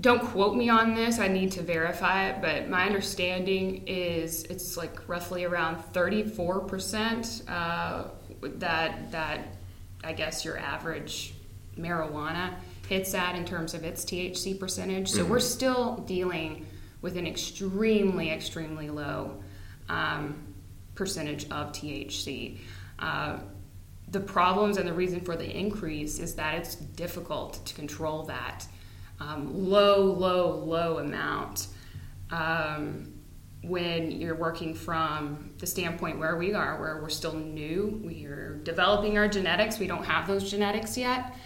don't 0.00 0.22
quote 0.22 0.56
me 0.56 0.68
on 0.68 0.94
this. 0.94 1.18
I 1.18 1.26
need 1.28 1.52
to 1.52 1.62
verify 1.62 2.28
it, 2.28 2.40
but 2.40 2.68
my 2.68 2.86
understanding 2.86 3.82
is 3.86 4.44
it's 4.44 4.76
like 4.76 5.08
roughly 5.08 5.44
around 5.44 5.82
34 5.92 6.60
percent 6.60 7.42
uh, 7.48 8.04
that 8.42 9.10
that 9.10 9.56
I 10.04 10.12
guess 10.12 10.44
your 10.44 10.58
average 10.58 11.34
marijuana 11.76 12.54
hits 12.88 13.12
at 13.14 13.36
in 13.36 13.44
terms 13.44 13.74
of 13.74 13.84
its 13.84 14.04
THC 14.04 14.58
percentage. 14.58 15.10
So 15.10 15.24
we're 15.24 15.40
still 15.40 15.96
dealing 16.06 16.66
with 17.02 17.16
an 17.16 17.26
extremely, 17.26 18.30
extremely 18.30 18.88
low 18.88 19.42
um, 19.88 20.54
percentage 20.94 21.44
of 21.50 21.72
THC. 21.72 22.58
Uh, 22.98 23.38
the 24.10 24.20
problems 24.20 24.78
and 24.78 24.88
the 24.88 24.92
reason 24.92 25.20
for 25.20 25.36
the 25.36 25.48
increase 25.48 26.18
is 26.18 26.34
that 26.36 26.54
it's 26.54 26.76
difficult 26.76 27.64
to 27.66 27.74
control 27.74 28.22
that 28.24 28.66
um, 29.20 29.68
low, 29.68 30.04
low, 30.04 30.56
low 30.64 30.98
amount 30.98 31.66
um, 32.30 33.12
when 33.62 34.10
you're 34.10 34.34
working 34.34 34.72
from 34.72 35.50
the 35.58 35.66
standpoint 35.66 36.18
where 36.18 36.36
we 36.36 36.54
are, 36.54 36.80
where 36.80 37.02
we're 37.02 37.08
still 37.10 37.34
new, 37.34 38.00
we're 38.02 38.60
developing 38.62 39.18
our 39.18 39.28
genetics, 39.28 39.78
we 39.78 39.86
don't 39.86 40.04
have 40.04 40.26
those 40.26 40.50
genetics 40.50 40.96
yet. 40.96 41.36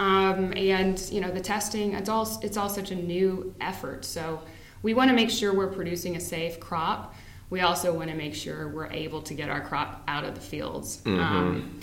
Um, 0.00 0.52
and 0.56 1.00
you 1.10 1.20
know 1.20 1.30
the 1.32 1.40
testing 1.40 1.94
it's 1.94 2.08
all 2.08 2.38
it's 2.42 2.56
all 2.56 2.68
such 2.68 2.92
a 2.92 2.94
new 2.94 3.52
effort 3.60 4.04
so 4.04 4.40
we 4.82 4.94
want 4.94 5.10
to 5.10 5.14
make 5.16 5.28
sure 5.28 5.52
we're 5.52 5.72
producing 5.72 6.14
a 6.14 6.20
safe 6.20 6.60
crop 6.60 7.16
we 7.50 7.62
also 7.62 7.92
want 7.92 8.08
to 8.08 8.14
make 8.16 8.32
sure 8.36 8.68
we're 8.68 8.92
able 8.92 9.22
to 9.22 9.34
get 9.34 9.48
our 9.50 9.60
crop 9.60 10.04
out 10.06 10.22
of 10.24 10.36
the 10.36 10.40
fields 10.40 11.02
um, 11.06 11.80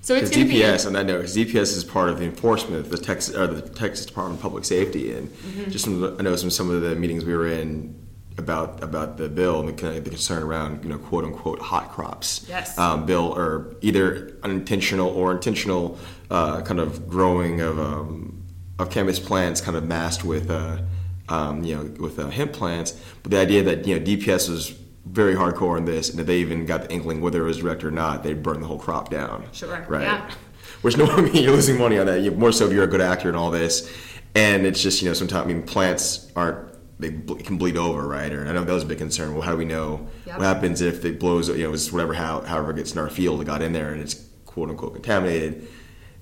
so 0.00 0.14
it's 0.16 0.30
Because 0.30 0.36
going 0.36 0.48
to 0.48 0.52
be 0.52 0.60
DPS, 0.60 0.86
on 0.86 0.92
that 0.94 1.06
note, 1.06 1.20
'cause 1.20 1.34
DPS 1.36 1.76
is 1.76 1.84
part 1.84 2.08
of 2.10 2.18
the 2.18 2.24
enforcement 2.24 2.74
of 2.84 2.90
the 2.90 2.98
Texas, 2.98 3.34
or 3.36 3.46
the 3.46 3.62
Texas 3.62 4.04
Department 4.04 4.38
of 4.38 4.42
Public 4.42 4.64
Safety, 4.64 5.12
and 5.14 5.28
Mm-hmm. 5.30 5.70
just 5.70 5.84
from 5.86 6.00
the, 6.00 6.16
I 6.18 6.22
know 6.22 6.34
some 6.36 6.50
some 6.50 6.68
of 6.70 6.82
the 6.82 6.94
meetings 6.96 7.24
we 7.24 7.34
were 7.34 7.46
in 7.46 7.94
about 8.36 8.82
about 8.82 9.16
the 9.16 9.28
bill 9.30 9.60
and 9.60 9.68
the, 9.68 9.72
kind 9.72 9.96
of 9.96 10.02
the 10.04 10.10
concern 10.10 10.42
around 10.42 10.82
you 10.82 10.90
know 10.90 10.98
quote 10.98 11.24
unquote 11.24 11.60
hot 11.60 11.90
crops. 11.92 12.44
Yes. 12.48 12.76
Um, 12.76 13.06
bill 13.06 13.32
or 13.34 13.76
either 13.80 14.36
unintentional 14.42 15.08
or 15.08 15.32
intentional 15.32 15.96
uh, 16.30 16.62
kind 16.62 16.80
of 16.80 17.08
growing 17.08 17.60
of 17.60 17.78
um, 17.78 18.42
of 18.78 18.90
cannabis 18.90 19.18
plants, 19.18 19.60
kind 19.60 19.76
of 19.76 19.84
masked 19.84 20.24
with 20.24 20.50
uh, 20.50 20.78
um, 21.28 21.62
you 21.64 21.76
know 21.76 21.84
with 22.00 22.18
uh, 22.18 22.28
hemp 22.28 22.52
plants. 22.52 22.92
But 23.22 23.30
the 23.32 23.38
idea 23.38 23.62
that 23.64 23.86
you 23.86 23.98
know 23.98 24.04
DPS 24.04 24.48
was 24.50 24.70
very 25.06 25.34
hardcore 25.34 25.76
in 25.78 25.84
this, 25.84 26.10
and 26.10 26.18
that 26.18 26.24
they 26.24 26.38
even 26.38 26.66
got 26.66 26.82
the 26.82 26.92
inkling 26.92 27.20
whether 27.20 27.42
it 27.42 27.46
was 27.46 27.58
direct 27.58 27.84
or 27.84 27.90
not, 27.90 28.22
they'd 28.22 28.42
burn 28.42 28.60
the 28.60 28.66
whole 28.66 28.78
crop 28.78 29.10
down. 29.10 29.44
Sure, 29.52 29.84
Right. 29.88 30.02
yeah. 30.02 30.30
Which 30.82 30.96
no, 30.96 31.06
I 31.10 31.20
mean 31.20 31.34
you're 31.42 31.52
losing 31.52 31.78
money 31.78 31.98
on 31.98 32.06
that. 32.06 32.20
You, 32.22 32.30
more 32.32 32.52
so 32.52 32.66
if 32.66 32.72
you're 32.72 32.84
a 32.84 32.88
good 32.88 33.00
actor 33.02 33.28
and 33.28 33.36
all 33.36 33.50
this, 33.50 33.90
and 34.34 34.66
it's 34.66 34.82
just 34.82 35.02
you 35.02 35.08
know 35.08 35.14
sometimes 35.14 35.44
I 35.44 35.46
mean 35.48 35.62
plants 35.62 36.30
aren't 36.34 36.70
they 36.98 37.10
can 37.42 37.58
bleed 37.58 37.76
over, 37.76 38.06
right? 38.06 38.32
Or 38.32 38.46
I 38.46 38.52
know 38.52 38.62
that 38.64 38.72
was 38.72 38.84
a 38.84 38.86
big 38.86 38.98
concern. 38.98 39.32
Well, 39.32 39.42
how 39.42 39.50
do 39.52 39.58
we 39.58 39.64
know 39.64 40.06
Yep. 40.26 40.38
what 40.38 40.44
happens 40.44 40.80
if 40.80 41.04
it 41.04 41.18
blows? 41.20 41.48
You 41.48 41.64
know, 41.64 41.74
it's 41.74 41.92
whatever 41.92 42.14
how 42.14 42.40
however 42.42 42.70
it 42.70 42.76
gets 42.76 42.92
in 42.92 42.98
our 42.98 43.10
field, 43.10 43.40
it 43.40 43.44
got 43.46 43.62
in 43.62 43.72
there 43.72 43.92
and 43.92 44.00
it's 44.00 44.14
quote 44.46 44.70
unquote 44.70 44.94
contaminated. 44.94 45.66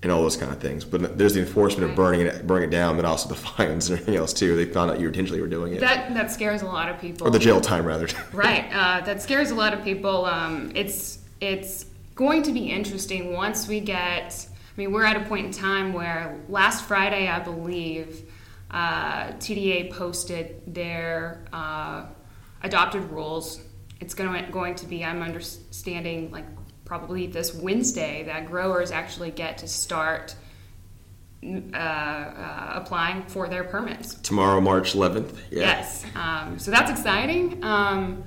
And 0.03 0.11
all 0.11 0.21
those 0.21 0.37
kind 0.37 0.51
of 0.51 0.61
things, 0.61 0.85
but 0.85 1.17
there's 1.17 1.35
the 1.35 1.41
enforcement 1.41 1.89
of 1.89 1.95
burning 1.95 2.23
it, 2.23 2.45
burning 2.45 2.69
it 2.69 2.73
down, 2.73 2.97
but 2.97 3.05
also 3.05 3.29
the 3.35 3.37
fines 3.37 3.89
and 3.89 4.01
everything 4.01 4.17
else 4.17 4.33
too. 4.33 4.57
They 4.57 4.65
found 4.65 4.91
out 4.91 4.99
you 4.99 5.07
intentionally 5.07 5.41
were 5.41 5.47
doing 5.47 5.75
it, 5.75 5.81
that 5.81 6.13
that 6.15 6.33
scares 6.33 6.63
a 6.63 6.67
lot 6.67 6.89
of 6.89 7.01
people 7.01 7.27
or 7.27 7.31
the 7.31 7.39
jail 7.39 7.61
time 7.61 7.87
rather. 7.87 8.09
Right. 8.33 8.69
Uh, 8.73 9.01
that 9.03 9.23
scares 9.23 9.53
a 9.53 9.55
lot 9.55 9.73
of 9.75 9.85
people. 9.85 10.25
Um, 10.25 10.73
it's 10.75 11.21
it's 11.41 11.87
going 12.15 12.43
to 12.45 12.53
be 12.53 12.71
interesting 12.71 13.33
once 13.33 13.69
we 13.69 13.81
get. 13.81 14.49
I 14.51 14.81
mean, 14.81 14.93
we're 14.93 15.05
at 15.05 15.17
a 15.17 15.25
point 15.27 15.47
in 15.47 15.53
time 15.53 15.93
where 15.93 16.41
last 16.49 16.85
Friday, 16.85 17.29
I 17.29 17.41
believe, 17.41 18.23
uh, 18.71 19.33
TDA 19.33 19.93
posted 19.93 20.63
their 20.67 21.45
uh, 21.53 22.07
adopted 22.63 23.05
rules. 23.11 23.61
It's 24.01 24.15
going 24.15 24.45
to, 24.45 24.51
going 24.51 24.75
to 24.77 24.87
be, 24.87 25.05
I'm 25.05 25.23
understanding, 25.23 26.31
like 26.31 26.47
probably 26.85 27.27
this 27.27 27.55
Wednesday, 27.55 28.25
that 28.25 28.47
growers 28.47 28.91
actually 28.91 29.31
get 29.31 29.59
to 29.59 29.69
start 29.69 30.35
uh, 31.45 31.77
uh, 31.77 32.73
applying 32.75 33.23
for 33.25 33.49
their 33.49 33.65
permits. 33.65 34.15
Tomorrow, 34.17 34.61
March 34.61 34.93
11th. 34.95 35.35
Yeah. 35.51 35.61
Yes. 35.61 36.05
Um, 36.15 36.59
so 36.59 36.71
that's 36.71 36.91
exciting. 36.91 37.63
Um, 37.65 38.25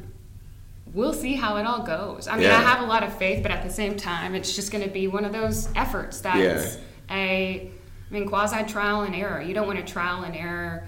we'll 0.93 1.13
see 1.13 1.35
how 1.35 1.57
it 1.57 1.65
all 1.65 1.83
goes. 1.83 2.27
I 2.27 2.33
mean, 2.35 2.43
yeah. 2.43 2.57
I 2.57 2.61
have 2.61 2.81
a 2.81 2.85
lot 2.85 3.03
of 3.03 3.17
faith, 3.17 3.41
but 3.41 3.51
at 3.51 3.63
the 3.63 3.71
same 3.71 3.95
time, 3.95 4.35
it's 4.35 4.55
just 4.55 4.71
going 4.71 4.83
to 4.83 4.89
be 4.89 5.07
one 5.07 5.25
of 5.25 5.31
those 5.31 5.69
efforts 5.75 6.21
that's 6.21 6.77
yeah. 6.77 7.15
a 7.15 7.71
I 8.09 8.13
mean, 8.13 8.27
quasi 8.27 8.63
trial 8.63 9.01
and 9.01 9.15
error. 9.15 9.41
You 9.41 9.53
don't 9.53 9.67
want 9.67 9.79
to 9.79 9.85
trial 9.85 10.23
and 10.23 10.35
error 10.35 10.87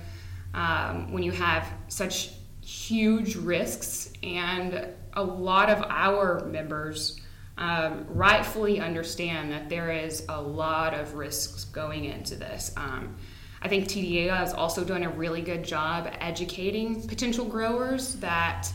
um, 0.54 1.12
when 1.12 1.24
you 1.24 1.32
have 1.32 1.68
such 1.88 2.32
huge 2.62 3.36
risks, 3.36 4.12
and 4.22 4.88
a 5.14 5.24
lot 5.24 5.70
of 5.70 5.84
our 5.90 6.46
members 6.46 7.20
um, 7.58 8.06
rightfully 8.10 8.80
understand 8.80 9.52
that 9.52 9.70
there 9.70 9.92
is 9.92 10.24
a 10.30 10.42
lot 10.42 10.94
of 10.94 11.16
risks 11.16 11.66
going 11.66 12.06
into 12.06 12.36
this. 12.36 12.72
Um, 12.78 13.16
I 13.62 13.68
think 13.68 13.86
TDA 13.86 14.30
has 14.30 14.54
also 14.54 14.84
done 14.84 15.04
a 15.04 15.10
really 15.10 15.42
good 15.42 15.64
job 15.64 16.12
educating 16.20 17.08
potential 17.08 17.46
growers 17.46 18.16
that 18.16 18.72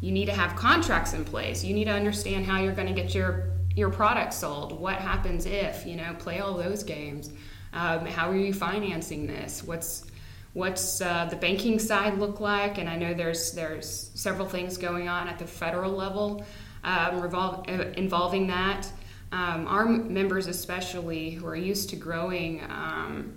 you 0.00 0.10
need 0.10 0.26
to 0.26 0.32
have 0.32 0.56
contracts 0.56 1.12
in 1.12 1.24
place. 1.24 1.62
You 1.62 1.74
need 1.74 1.84
to 1.84 1.92
understand 1.92 2.46
how 2.46 2.60
you're 2.60 2.74
going 2.74 2.88
to 2.88 2.94
get 2.94 3.14
your 3.14 3.50
your 3.74 3.90
product 3.90 4.34
sold. 4.34 4.78
What 4.78 4.96
happens 4.96 5.46
if 5.46 5.86
you 5.86 5.96
know 5.96 6.14
play 6.18 6.40
all 6.40 6.54
those 6.54 6.82
games. 6.82 7.30
Um, 7.72 8.04
how 8.04 8.30
are 8.30 8.36
you 8.36 8.52
financing 8.52 9.26
this? 9.26 9.62
What's 9.62 10.06
what's 10.54 11.00
uh, 11.00 11.26
the 11.30 11.36
banking 11.36 11.78
side 11.78 12.18
look 12.18 12.40
like? 12.40 12.78
And 12.78 12.88
I 12.88 12.96
know 12.96 13.14
there's 13.14 13.52
there's 13.52 14.10
several 14.14 14.46
things 14.46 14.76
going 14.76 15.08
on 15.08 15.28
at 15.28 15.38
the 15.38 15.46
federal 15.46 15.92
level 15.92 16.44
um, 16.84 17.20
revolve, 17.20 17.68
uh, 17.68 17.84
involving 17.96 18.46
that. 18.48 18.90
Um, 19.30 19.66
our 19.66 19.86
members, 19.86 20.46
especially 20.46 21.30
who 21.30 21.46
are 21.46 21.56
used 21.56 21.88
to 21.90 21.96
growing 21.96 22.62
um, 22.64 23.32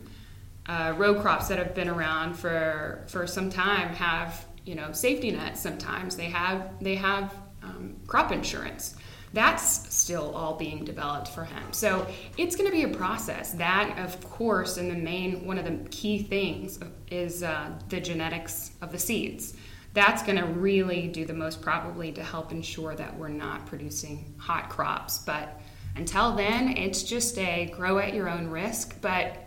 uh, 0.68 0.94
row 0.98 1.22
crops 1.22 1.48
that 1.48 1.58
have 1.58 1.74
been 1.74 1.88
around 1.88 2.36
for 2.36 3.04
for 3.08 3.26
some 3.28 3.50
time, 3.50 3.90
have 3.96 4.46
you 4.66 4.76
know 4.76 4.92
safety 4.92 5.32
nets. 5.32 5.62
Sometimes 5.62 6.18
they 6.18 6.26
have 6.26 6.72
they 6.82 6.96
have 6.96 7.34
um, 7.64 7.96
crop 8.08 8.32
insurance 8.32 8.96
that's 9.36 9.94
still 9.94 10.34
all 10.34 10.56
being 10.56 10.86
developed 10.86 11.28
for 11.28 11.44
hemp. 11.44 11.76
So 11.76 12.08
it's 12.38 12.56
going 12.56 12.72
to 12.72 12.76
be 12.76 12.84
a 12.84 12.98
process. 12.98 13.52
That, 13.52 14.00
of 14.00 14.24
course, 14.30 14.78
and 14.78 14.90
the 14.90 14.96
main 14.96 15.46
one 15.46 15.58
of 15.58 15.66
the 15.66 15.78
key 15.90 16.24
things 16.24 16.80
is 17.12 17.44
uh, 17.44 17.72
the 17.90 18.00
genetics 18.00 18.72
of 18.82 18.94
the 18.94 18.98
seeds. 18.98 19.56
That's 19.96 20.22
going 20.22 20.38
to 20.38 20.46
really 20.46 21.08
do 21.08 21.26
the 21.26 21.34
most 21.34 21.62
probably 21.62 22.12
to 22.12 22.24
help 22.24 22.52
ensure 22.52 22.94
that 22.96 23.18
we're 23.18 23.30
not 23.30 23.66
producing 23.66 24.36
hot 24.38 24.70
crops. 24.70 25.18
But 25.18 25.60
until 25.96 26.36
then, 26.36 26.78
it's 26.78 27.02
just 27.02 27.38
a 27.40 27.66
grow 27.74 27.98
at 27.98 28.14
your 28.14 28.30
own 28.30 28.50
risk. 28.50 29.02
But 29.02 29.38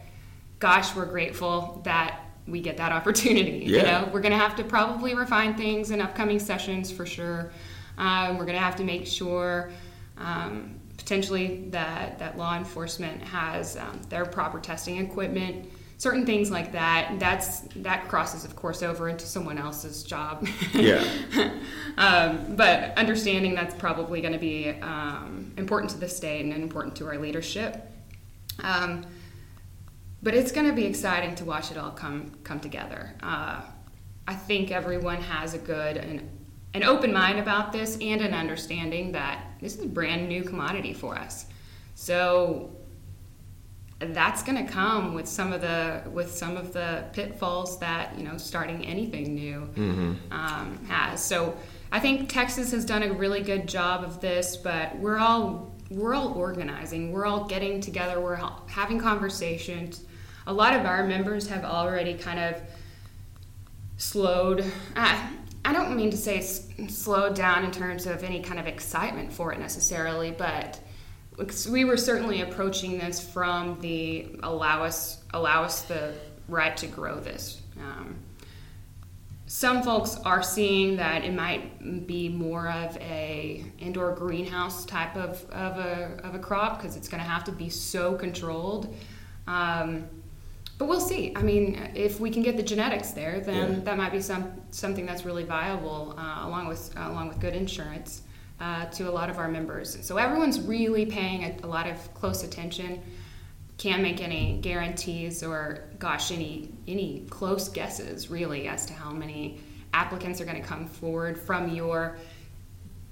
gosh, 0.59 0.97
we're 0.97 1.07
grateful 1.07 1.81
that 1.85 2.21
we 2.47 2.61
get 2.61 2.79
that 2.79 2.93
opportunity. 2.99 3.67
Yeah. 3.67 3.77
You 3.77 3.83
know, 3.83 4.11
we're 4.13 4.21
going 4.21 4.33
to 4.33 4.39
have 4.39 4.57
to 4.57 4.65
probably 4.65 5.15
refine 5.15 5.55
things 5.55 5.93
in 5.93 6.01
upcoming 6.01 6.41
sessions 6.41 6.91
for 6.91 7.07
sure. 7.07 7.53
Um, 7.97 8.39
we're 8.39 8.45
going 8.45 8.57
to 8.57 8.65
have 8.65 8.77
to 8.77 8.85
make 8.85 9.07
sure 9.07 9.71
um, 10.17 10.79
potentially 10.97 11.69
that, 11.71 12.19
that 12.19 12.37
law 12.37 12.57
enforcement 12.57 13.23
has 13.23 13.77
um, 13.77 14.01
their 14.09 14.25
proper 14.25 14.61
testing 14.61 14.99
equipment, 14.99 15.71
certain 15.99 16.25
things 16.25 16.51
like 16.51 16.73
that. 16.73 17.17
That's 17.19 17.61
that 17.77 18.09
crosses, 18.09 18.45
of 18.45 18.57
course, 18.57 18.83
over 18.83 19.09
into 19.09 19.27
someone 19.27 19.59
else's 19.59 20.03
job. 20.03 20.49
Yeah. 20.73 21.05
Um, 21.99 22.55
but 22.55 22.97
understanding 22.97 23.57
that's 23.57 23.75
probably 23.75 24.21
going 24.21 24.33
to 24.33 24.39
be 24.39 24.69
um, 24.69 25.53
important 25.57 25.91
to 25.91 25.99
the 25.99 26.09
state 26.09 26.45
and 26.45 26.53
important 26.53 26.95
to 26.97 27.07
our 27.09 27.19
leadership. 27.19 27.91
Um, 28.63 29.05
but 30.23 30.33
it's 30.33 30.53
going 30.53 30.69
to 30.69 30.73
be 30.73 30.85
exciting 30.85 31.35
to 31.37 31.45
watch 31.45 31.73
it 31.73 31.77
all 31.77 31.91
come 31.91 32.31
come 32.45 32.61
together. 32.61 33.15
Uh, 33.21 33.63
I 34.29 34.35
think 34.35 34.71
everyone 34.71 35.21
has 35.23 35.55
a 35.55 35.59
good 35.59 35.97
and 35.97 36.31
an 36.75 36.85
open 36.85 37.13
mind 37.13 37.41
about 37.41 37.73
this 37.73 37.99
and 38.01 38.21
an 38.21 38.33
understanding 38.33 39.11
that 39.13 39.45
this 39.61 39.75
is 39.77 39.85
a 39.85 39.89
brand 39.89 40.29
new 40.29 40.45
commodity 40.45 40.93
for 40.93 41.17
us. 41.17 41.47
So 41.97 42.71
that's 44.01 44.45
going 44.45 44.65
to 44.65 44.71
come 44.71 45.15
with 45.15 45.27
some 45.27 45.53
of 45.53 45.61
the 45.61 46.03
with 46.13 46.33
some 46.33 46.57
of 46.57 46.73
the 46.73 47.05
pitfalls 47.13 47.79
that 47.81 48.17
you 48.17 48.25
know 48.25 48.37
starting 48.39 48.85
anything 48.87 49.35
new 49.35 49.69
mm-hmm. 49.75 50.33
um, 50.33 50.85
has. 50.87 51.23
So 51.23 51.57
I 51.91 51.99
think 51.99 52.29
Texas 52.29 52.71
has 52.71 52.85
done 52.85 53.03
a 53.03 53.13
really 53.13 53.43
good 53.43 53.67
job 53.67 54.05
of 54.05 54.21
this, 54.21 54.57
but 54.57 54.97
we're 54.99 55.19
all 55.19 55.75
we're 55.91 56.15
all 56.15 56.33
organizing. 56.35 57.13
We're 57.13 57.27
all 57.27 57.45
getting 57.45 57.81
together. 57.81 58.21
We're 58.21 58.41
having 58.67 59.01
conversations. 59.01 60.05
A 60.47 60.53
lot 60.53 60.75
of 60.75 60.87
our 60.87 61.05
members 61.05 61.49
have 61.49 61.65
already 61.65 62.15
kind 62.15 62.39
of 62.39 62.63
slowed. 63.97 64.61
Uh, 64.95 65.29
I 65.65 65.73
don't 65.73 65.97
mean 65.97 66.11
to 66.11 66.17
say 66.17 66.41
slowed 66.41 67.35
down 67.35 67.65
in 67.65 67.73
terms 67.73 68.07
of 68.07 68.23
any 68.23 68.43
kind 68.43 68.61
of 68.61 68.67
excitement 68.67 69.33
for 69.33 69.53
it 69.53 69.59
necessarily, 69.59 70.31
but 70.31 70.79
we 71.71 71.85
were 71.85 71.97
certainly 71.97 72.43
approaching 72.43 72.99
this 72.99 73.21
from 73.21 73.81
the 73.81 74.27
allow 74.43 74.83
us 74.83 75.23
allow 75.33 75.63
us 75.63 75.83
the 75.83 76.15
right 76.49 76.77
to 76.77 76.87
grow 76.87 77.21
this. 77.21 77.63
Um, 77.79 78.17
some 79.47 79.83
folks 79.83 80.17
are 80.27 80.43
seeing 80.43 80.97
that 80.97 81.25
it 81.25 81.33
might 81.33 82.07
be 82.07 82.29
more 82.29 82.69
of 82.69 82.97
a 82.99 83.65
indoor 83.79 84.13
greenhouse 84.13 84.85
type 84.85 85.17
of, 85.17 85.43
of, 85.51 85.79
a, 85.79 86.21
of 86.23 86.35
a 86.35 86.39
crop 86.39 86.79
because 86.79 86.97
it's 86.97 87.09
going 87.09 87.23
to 87.23 87.29
have 87.29 87.45
to 87.45 87.53
be 87.53 87.71
so 87.71 88.15
controlled. 88.15 88.95
Um, 89.47 90.07
but 90.77 90.87
we'll 90.87 91.01
see. 91.01 91.33
I 91.35 91.43
mean, 91.43 91.91
if 91.95 92.21
we 92.21 92.31
can 92.31 92.43
get 92.43 92.59
the 92.59 92.63
genetics 92.63 93.13
there, 93.13 93.41
then 93.41 93.73
yeah. 93.73 93.81
that 93.81 93.97
might 93.97 94.13
be 94.13 94.21
some 94.21 94.53
something 94.71 95.07
that's 95.07 95.25
really 95.25 95.45
viable, 95.45 96.15
uh, 96.19 96.47
along 96.47 96.69
with 96.69 96.95
uh, 96.97 97.09
along 97.09 97.29
with 97.29 97.41
good 97.41 97.55
insurance 97.55 98.23
uh, 98.61 98.87
to 98.87 99.09
a 99.09 99.13
lot 99.13 99.31
of 99.31 99.39
our 99.39 99.49
members. 99.49 99.99
So 100.03 100.17
everyone's 100.17 100.61
really 100.61 101.07
paying 101.07 101.45
a, 101.45 101.57
a, 101.65 101.69
lot 101.69 101.89
of 101.89 102.15
close 102.15 102.43
attention. 102.43 103.01
Can't 103.77 104.03
make 104.03 104.21
any 104.21 104.59
guarantees 104.61 105.43
or, 105.43 105.85
gosh, 105.99 106.33
any 106.33 106.71
any 106.89 107.25
close 107.31 107.69
guesses 107.69 108.31
really 108.31 108.67
as 108.67 108.87
to 108.87 108.93
how 108.93 109.11
many 109.11 109.61
applicants 109.95 110.41
are 110.41 110.45
going 110.45 110.61
to 110.61 110.67
come 110.67 110.87
forward 110.87 111.39
from 111.39 111.75
your 111.75 112.19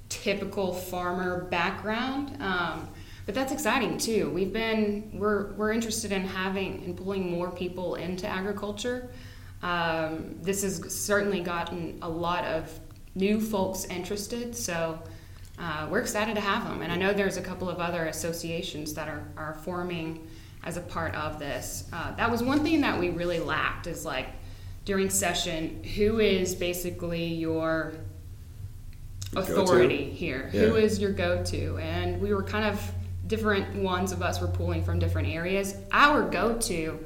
typical 0.08 0.72
farmer 0.72 1.44
background. 1.44 2.40
Um, 2.42 2.88
but 3.26 3.34
that's 3.34 3.52
exciting 3.52 3.98
too. 3.98 4.30
We've 4.30 4.52
been 4.52 5.10
we're 5.12 5.52
we're 5.54 5.72
interested 5.72 6.12
in 6.12 6.24
having 6.24 6.84
and 6.84 6.96
pulling 6.96 7.30
more 7.30 7.50
people 7.50 7.96
into 7.96 8.26
agriculture. 8.26 9.10
Um, 9.62 10.36
this 10.42 10.62
has 10.62 10.94
certainly 10.94 11.40
gotten 11.40 11.98
a 12.02 12.08
lot 12.08 12.44
of 12.44 12.78
new 13.14 13.40
folks 13.40 13.84
interested, 13.86 14.54
so 14.54 15.00
uh, 15.58 15.86
we're 15.90 16.00
excited 16.00 16.34
to 16.34 16.40
have 16.40 16.64
them. 16.64 16.82
And 16.82 16.92
I 16.92 16.96
know 16.96 17.12
there's 17.12 17.36
a 17.36 17.42
couple 17.42 17.68
of 17.68 17.78
other 17.78 18.06
associations 18.06 18.94
that 18.94 19.08
are, 19.08 19.26
are 19.36 19.54
forming 19.54 20.26
as 20.64 20.76
a 20.76 20.80
part 20.80 21.14
of 21.14 21.38
this. 21.38 21.88
Uh, 21.92 22.14
that 22.16 22.30
was 22.30 22.42
one 22.42 22.62
thing 22.62 22.80
that 22.82 22.98
we 22.98 23.10
really 23.10 23.38
lacked 23.38 23.86
is 23.86 24.04
like 24.04 24.28
during 24.84 25.08
session, 25.08 25.82
who 25.82 26.20
is 26.20 26.54
basically 26.54 27.24
your 27.24 27.94
authority 29.34 30.04
go-to. 30.04 30.10
here? 30.10 30.50
Yeah. 30.52 30.60
Who 30.62 30.76
is 30.76 30.98
your 30.98 31.12
go 31.12 31.42
to? 31.44 31.78
And 31.78 32.20
we 32.20 32.34
were 32.34 32.42
kind 32.42 32.64
of 32.64 32.92
different 33.26 33.82
ones 33.82 34.12
of 34.12 34.22
us 34.22 34.40
were 34.40 34.46
pulling 34.48 34.84
from 34.84 34.98
different 34.98 35.28
areas. 35.28 35.74
Our 35.90 36.28
go-to 36.28 37.04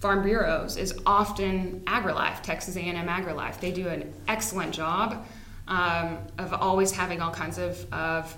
farm 0.00 0.22
bureaus 0.22 0.76
is 0.76 0.98
often 1.04 1.80
AgriLife, 1.86 2.42
Texas 2.42 2.76
A&M 2.76 3.06
AgriLife. 3.06 3.60
They 3.60 3.72
do 3.72 3.88
an 3.88 4.12
excellent 4.28 4.72
job 4.72 5.26
um, 5.68 6.18
of 6.38 6.52
always 6.52 6.92
having 6.92 7.20
all 7.20 7.32
kinds 7.32 7.58
of, 7.58 7.92
of, 7.92 8.36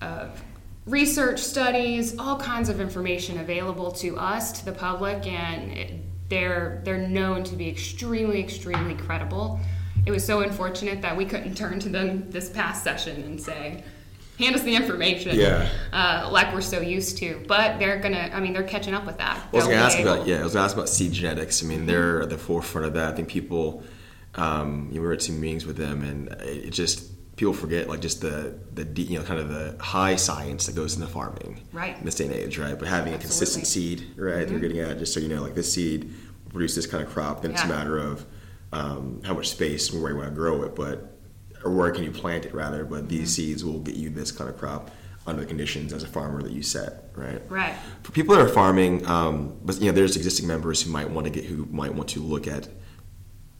of 0.00 0.42
research 0.86 1.40
studies, 1.40 2.18
all 2.18 2.38
kinds 2.38 2.68
of 2.68 2.80
information 2.80 3.38
available 3.38 3.90
to 3.92 4.16
us, 4.18 4.52
to 4.52 4.64
the 4.64 4.72
public, 4.72 5.26
and 5.26 5.72
it, 5.72 5.92
they're 6.28 6.80
they're 6.84 7.08
known 7.08 7.42
to 7.44 7.56
be 7.56 7.68
extremely, 7.68 8.40
extremely 8.40 8.94
credible. 8.94 9.60
It 10.06 10.10
was 10.10 10.24
so 10.24 10.40
unfortunate 10.40 11.02
that 11.02 11.16
we 11.16 11.24
couldn't 11.24 11.56
turn 11.56 11.80
to 11.80 11.88
them 11.88 12.30
this 12.30 12.48
past 12.48 12.82
session 12.82 13.22
and 13.22 13.40
say, 13.40 13.84
hand 14.40 14.56
us 14.56 14.62
the 14.62 14.74
information. 14.74 15.36
Yeah. 15.36 15.68
Uh, 15.92 16.28
like 16.32 16.52
we're 16.54 16.62
so 16.62 16.80
used 16.80 17.18
to. 17.18 17.44
But 17.46 17.78
they're 17.78 17.98
gonna. 17.98 18.30
I 18.32 18.40
mean, 18.40 18.52
they're 18.52 18.62
catching 18.62 18.94
up 18.94 19.06
with 19.06 19.18
that. 19.18 19.40
I 19.52 19.56
was 19.56 19.64
gonna 19.64 19.76
ask 19.76 19.98
able. 19.98 20.14
about 20.14 20.26
yeah. 20.26 20.40
I 20.40 20.44
was 20.44 20.54
gonna 20.54 20.64
ask 20.64 20.74
about 20.74 20.88
seed 20.88 21.12
genetics. 21.12 21.62
I 21.62 21.66
mean, 21.66 21.86
they're 21.86 22.22
at 22.22 22.30
the 22.30 22.38
forefront 22.38 22.86
of 22.86 22.94
that. 22.94 23.12
I 23.12 23.16
think 23.16 23.28
people. 23.28 23.82
Um, 24.34 24.88
you 24.90 24.96
know, 24.96 25.00
we 25.02 25.06
were 25.08 25.12
at 25.12 25.22
some 25.22 25.40
meetings 25.40 25.66
with 25.66 25.76
them, 25.76 26.02
and 26.02 26.28
it 26.42 26.70
just 26.70 27.36
people 27.36 27.52
forget 27.52 27.88
like 27.88 28.00
just 28.00 28.20
the 28.20 28.58
the 28.74 28.84
you 29.02 29.18
know 29.18 29.24
kind 29.24 29.40
of 29.40 29.48
the 29.48 29.76
high 29.82 30.16
science 30.16 30.66
that 30.66 30.76
goes 30.76 30.94
into 30.94 31.06
farming 31.06 31.58
right 31.72 31.96
in 31.96 32.04
this 32.04 32.16
day 32.16 32.26
and 32.26 32.34
age 32.34 32.58
right 32.58 32.78
but 32.78 32.86
having 32.86 33.14
Absolutely. 33.14 33.14
a 33.14 33.18
consistent 33.18 33.66
seed 33.66 34.06
right 34.16 34.42
mm-hmm. 34.42 34.50
you're 34.50 34.60
getting 34.60 34.78
at 34.80 34.98
just 34.98 35.14
so 35.14 35.20
you 35.20 35.28
know 35.28 35.40
like 35.40 35.54
this 35.54 35.72
seed 35.72 36.12
produce 36.50 36.74
this 36.74 36.86
kind 36.86 37.02
of 37.02 37.10
crop, 37.10 37.42
then 37.42 37.52
it's 37.52 37.62
a 37.62 37.68
matter 37.68 37.98
of 37.98 38.26
um, 38.72 39.20
how 39.24 39.34
much 39.34 39.48
space 39.48 39.90
and 39.90 40.02
where 40.02 40.12
you 40.12 40.18
want 40.18 40.28
to 40.28 40.34
grow 40.34 40.62
it, 40.62 40.74
but 40.74 41.16
or 41.64 41.72
where 41.72 41.90
can 41.90 42.04
you 42.04 42.10
plant 42.10 42.44
it 42.44 42.54
rather. 42.54 42.84
But 42.84 43.08
these 43.08 43.20
Mm-hmm. 43.20 43.48
seeds 43.48 43.64
will 43.64 43.80
get 43.80 43.94
you 43.94 44.10
this 44.10 44.32
kind 44.32 44.50
of 44.50 44.58
crop 44.58 44.90
under 45.26 45.42
the 45.42 45.46
conditions 45.46 45.92
as 45.92 46.02
a 46.02 46.06
farmer 46.06 46.42
that 46.42 46.52
you 46.52 46.62
set, 46.62 47.10
right? 47.14 47.42
Right. 47.50 47.74
For 48.02 48.12
people 48.12 48.34
that 48.34 48.44
are 48.44 48.48
farming, 48.48 49.06
um, 49.06 49.58
but 49.62 49.78
you 49.80 49.86
know, 49.86 49.92
there's 49.92 50.16
existing 50.16 50.46
members 50.46 50.82
who 50.82 50.90
might 50.90 51.10
want 51.10 51.26
to 51.26 51.30
get 51.30 51.44
who 51.44 51.66
might 51.70 51.94
want 51.94 52.08
to 52.10 52.20
look 52.20 52.46
at 52.46 52.68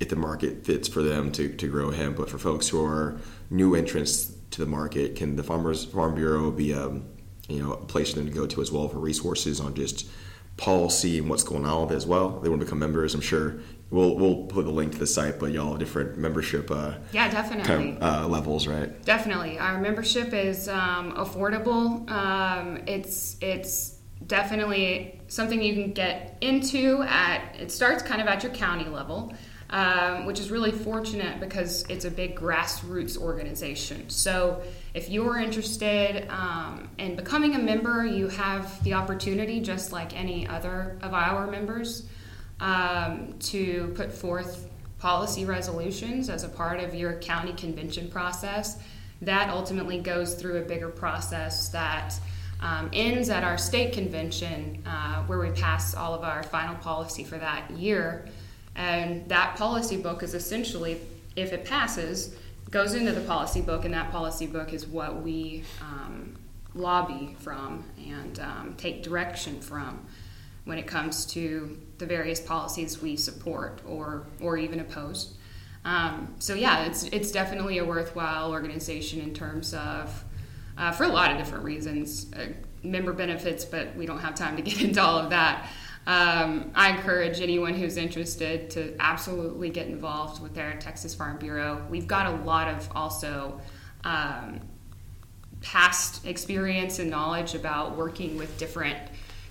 if 0.00 0.08
the 0.08 0.16
market 0.16 0.64
fits 0.64 0.88
for 0.88 1.02
them 1.02 1.30
to, 1.32 1.48
to 1.50 1.68
grow 1.68 1.90
hemp. 1.90 2.16
But 2.16 2.30
for 2.30 2.38
folks 2.38 2.68
who 2.68 2.84
are 2.84 3.18
new 3.50 3.74
entrants 3.74 4.32
to 4.52 4.60
the 4.60 4.66
market, 4.66 5.14
can 5.16 5.36
the 5.36 5.42
Farmers 5.42 5.84
Farm 5.84 6.14
Bureau 6.14 6.50
be 6.50 6.74
um, 6.74 7.04
you 7.48 7.62
know 7.62 7.74
a 7.74 7.84
place 7.84 8.10
for 8.10 8.16
them 8.16 8.26
to 8.26 8.32
go 8.32 8.46
to 8.46 8.60
as 8.62 8.72
well 8.72 8.88
for 8.88 8.98
resources 8.98 9.60
on 9.60 9.74
just 9.74 10.08
policy 10.56 11.18
and 11.18 11.28
what's 11.30 11.42
going 11.44 11.64
on 11.64 11.82
with 11.82 11.92
it 11.92 11.96
as 11.96 12.06
well? 12.06 12.40
They 12.40 12.48
want 12.48 12.60
to 12.60 12.66
become 12.66 12.78
members. 12.78 13.14
I'm 13.14 13.20
sure 13.20 13.56
we'll 13.90 14.16
we'll 14.16 14.44
put 14.46 14.64
the 14.64 14.70
link 14.70 14.92
to 14.92 14.98
the 14.98 15.06
site, 15.06 15.38
but 15.38 15.52
y'all 15.52 15.70
have 15.70 15.78
different 15.78 16.16
membership 16.18 16.70
uh, 16.70 16.94
Yeah, 17.12 17.30
definitely. 17.30 17.64
kind 17.64 18.02
of, 18.02 18.24
uh, 18.24 18.28
levels, 18.28 18.66
right? 18.66 19.04
Definitely, 19.04 19.58
our 19.58 19.78
membership 19.80 20.32
is 20.32 20.68
um, 20.68 21.12
affordable. 21.12 22.08
Um, 22.10 22.78
it's 22.86 23.36
it's 23.40 23.96
definitely 24.26 25.20
something 25.28 25.62
you 25.62 25.74
can 25.74 25.92
get 25.92 26.36
into 26.40 27.02
at. 27.02 27.56
It 27.58 27.70
starts 27.70 28.02
kind 28.02 28.20
of 28.20 28.26
at 28.26 28.42
your 28.42 28.52
county 28.52 28.84
level, 28.88 29.32
um, 29.70 30.26
which 30.26 30.40
is 30.40 30.50
really 30.50 30.72
fortunate 30.72 31.38
because 31.38 31.84
it's 31.88 32.04
a 32.04 32.10
big 32.10 32.36
grassroots 32.36 33.16
organization. 33.16 34.10
So 34.10 34.62
if 34.94 35.08
you're 35.08 35.38
interested 35.38 36.28
um, 36.28 36.88
in 36.98 37.14
becoming 37.14 37.54
a 37.54 37.58
member, 37.58 38.04
you 38.04 38.28
have 38.28 38.82
the 38.82 38.94
opportunity, 38.94 39.60
just 39.60 39.92
like 39.92 40.18
any 40.18 40.46
other 40.46 40.98
of 41.02 41.14
our 41.14 41.46
members, 41.46 42.08
um, 42.58 43.36
to 43.38 43.92
put 43.94 44.12
forth 44.12 44.68
policy 44.98 45.44
resolutions 45.44 46.28
as 46.28 46.42
a 46.44 46.48
part 46.48 46.80
of 46.80 46.94
your 46.94 47.14
county 47.20 47.52
convention 47.52 48.08
process. 48.10 48.78
That 49.22 49.50
ultimately 49.50 50.00
goes 50.00 50.34
through 50.34 50.58
a 50.58 50.62
bigger 50.62 50.88
process 50.88 51.68
that 51.68 52.18
um, 52.60 52.90
ends 52.92 53.30
at 53.30 53.44
our 53.44 53.56
state 53.56 53.92
convention, 53.92 54.82
uh, 54.84 55.22
where 55.24 55.38
we 55.38 55.50
pass 55.50 55.94
all 55.94 56.12
of 56.12 56.22
our 56.22 56.42
final 56.42 56.74
policy 56.76 57.22
for 57.22 57.38
that 57.38 57.70
year. 57.70 58.26
And 58.80 59.28
that 59.28 59.56
policy 59.56 59.98
book 59.98 60.22
is 60.22 60.32
essentially, 60.32 60.98
if 61.36 61.52
it 61.52 61.66
passes, 61.66 62.34
goes 62.70 62.94
into 62.94 63.12
the 63.12 63.20
policy 63.20 63.60
book, 63.60 63.84
and 63.84 63.92
that 63.92 64.10
policy 64.10 64.46
book 64.46 64.72
is 64.72 64.86
what 64.86 65.22
we 65.22 65.64
um, 65.82 66.34
lobby 66.74 67.36
from 67.40 67.84
and 67.98 68.40
um, 68.40 68.74
take 68.78 69.02
direction 69.02 69.60
from 69.60 70.06
when 70.64 70.78
it 70.78 70.86
comes 70.86 71.26
to 71.26 71.78
the 71.98 72.06
various 72.06 72.40
policies 72.40 73.02
we 73.02 73.16
support 73.16 73.82
or 73.86 74.26
or 74.40 74.56
even 74.56 74.80
oppose. 74.80 75.34
Um, 75.84 76.34
so 76.38 76.54
yeah, 76.54 76.84
it's 76.84 77.02
it's 77.04 77.32
definitely 77.32 77.78
a 77.78 77.84
worthwhile 77.84 78.50
organization 78.50 79.20
in 79.20 79.34
terms 79.34 79.74
of 79.74 80.24
uh, 80.78 80.90
for 80.92 81.04
a 81.04 81.08
lot 81.08 81.30
of 81.30 81.36
different 81.36 81.64
reasons, 81.64 82.32
uh, 82.32 82.46
member 82.82 83.12
benefits, 83.12 83.62
but 83.66 83.94
we 83.94 84.06
don't 84.06 84.20
have 84.20 84.34
time 84.34 84.56
to 84.56 84.62
get 84.62 84.80
into 84.82 85.02
all 85.02 85.18
of 85.18 85.28
that. 85.28 85.68
Um, 86.10 86.72
I 86.74 86.90
encourage 86.90 87.40
anyone 87.40 87.74
who's 87.74 87.96
interested 87.96 88.68
to 88.70 88.96
absolutely 88.98 89.70
get 89.70 89.86
involved 89.86 90.42
with 90.42 90.54
their 90.56 90.76
Texas 90.80 91.14
Farm 91.14 91.38
Bureau. 91.38 91.86
We've 91.88 92.08
got 92.08 92.26
a 92.26 92.44
lot 92.44 92.66
of 92.66 92.88
also 92.96 93.60
um, 94.02 94.58
past 95.60 96.26
experience 96.26 96.98
and 96.98 97.08
knowledge 97.08 97.54
about 97.54 97.96
working 97.96 98.36
with 98.36 98.58
different 98.58 98.98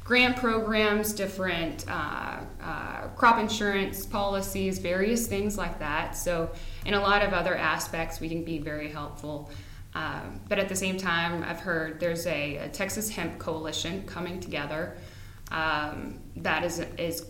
grant 0.03 0.35
programs, 0.35 1.13
different 1.13 1.85
uh, 1.87 2.41
uh, 2.61 3.07
crop 3.15 3.39
insurance 3.39 4.05
policies, 4.05 4.79
various 4.79 5.27
things 5.27 5.57
like 5.57 5.79
that. 5.79 6.17
So, 6.17 6.49
in 6.85 6.93
a 6.93 6.99
lot 6.99 7.23
of 7.23 7.31
other 7.31 7.55
aspects, 7.55 8.19
we 8.19 8.27
can 8.27 8.43
be 8.43 8.57
very 8.57 8.89
helpful. 8.89 9.49
Um, 9.95 10.41
but 10.49 10.59
at 10.59 10.67
the 10.67 10.75
same 10.75 10.97
time, 10.97 11.41
I've 11.41 11.61
heard 11.61 12.01
there's 12.01 12.27
a, 12.27 12.57
a 12.57 12.67
Texas 12.67 13.09
Hemp 13.09 13.39
Coalition 13.39 14.03
coming 14.05 14.41
together 14.41 14.97
um, 15.51 16.19
that 16.38 16.63
is 16.63 16.79
is 16.97 17.25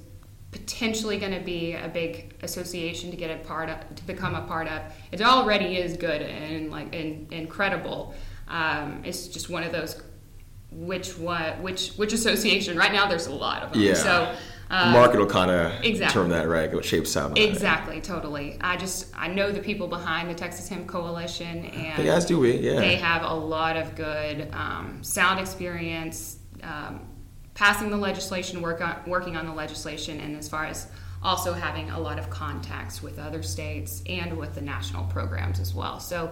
potentially 0.51 1.17
going 1.17 1.33
to 1.33 1.39
be 1.39 1.73
a 1.73 1.87
big 1.87 2.33
association 2.41 3.11
to 3.11 3.17
get 3.17 3.29
a 3.29 3.43
part 3.43 3.69
of, 3.69 3.95
to 3.95 4.03
become 4.05 4.33
a 4.35 4.41
part 4.41 4.67
of. 4.67 4.81
It 5.11 5.21
already 5.21 5.77
is 5.77 5.95
good 5.95 6.21
and 6.21 6.71
like 6.71 6.93
and 6.95 7.31
incredible. 7.31 8.13
Um, 8.47 9.03
it's 9.05 9.27
just 9.27 9.49
one 9.49 9.63
of 9.63 9.71
those 9.71 10.01
which 10.71 11.17
what 11.17 11.59
which 11.61 11.91
which 11.93 12.13
association. 12.13 12.77
Right 12.77 12.91
now, 12.91 13.07
there's 13.07 13.27
a 13.27 13.33
lot 13.33 13.63
of 13.63 13.73
them. 13.73 13.81
Yeah. 13.81 13.93
So. 13.93 14.35
uh, 14.71 14.91
market 14.91 15.19
will 15.19 15.25
kind 15.25 15.49
of 15.49 15.71
exactly. 15.83 15.99
determine 15.99 16.29
that, 16.31 16.47
right? 16.47 16.71
What 16.71 16.85
shapes 16.85 17.17
out. 17.17 17.25
on 17.25 17.33
that. 17.33 17.41
Exactly, 17.41 18.01
totally. 18.01 18.57
I 18.61 18.77
just 18.77 19.07
I 19.15 19.27
know 19.27 19.51
the 19.51 19.61
people 19.61 19.87
behind 19.87 20.29
the 20.29 20.35
Texas 20.35 20.67
Hemp 20.67 20.87
Coalition, 20.87 21.65
and 21.65 22.07
as 22.07 22.25
do 22.25 22.39
we, 22.39 22.57
yeah. 22.57 22.79
they 22.79 22.95
have 22.95 23.23
a 23.23 23.33
lot 23.33 23.77
of 23.77 23.95
good 23.95 24.49
um, 24.53 24.99
sound 25.03 25.39
experience 25.39 26.37
um, 26.61 27.01
passing 27.59 27.89
the 27.89 27.97
legislation, 27.97 28.61
work 28.61 28.79
on, 28.79 28.95
working 29.05 29.35
on 29.35 29.45
the 29.45 29.51
legislation, 29.51 30.17
and 30.21 30.37
as 30.37 30.47
far 30.47 30.63
as 30.63 30.87
also 31.21 31.51
having 31.51 31.89
a 31.89 31.99
lot 31.99 32.17
of 32.17 32.29
contacts 32.29 33.03
with 33.03 33.19
other 33.19 33.43
states 33.43 34.01
and 34.07 34.37
with 34.37 34.55
the 34.55 34.61
national 34.61 35.03
programs 35.07 35.59
as 35.59 35.73
well. 35.73 35.99
So, 35.99 36.31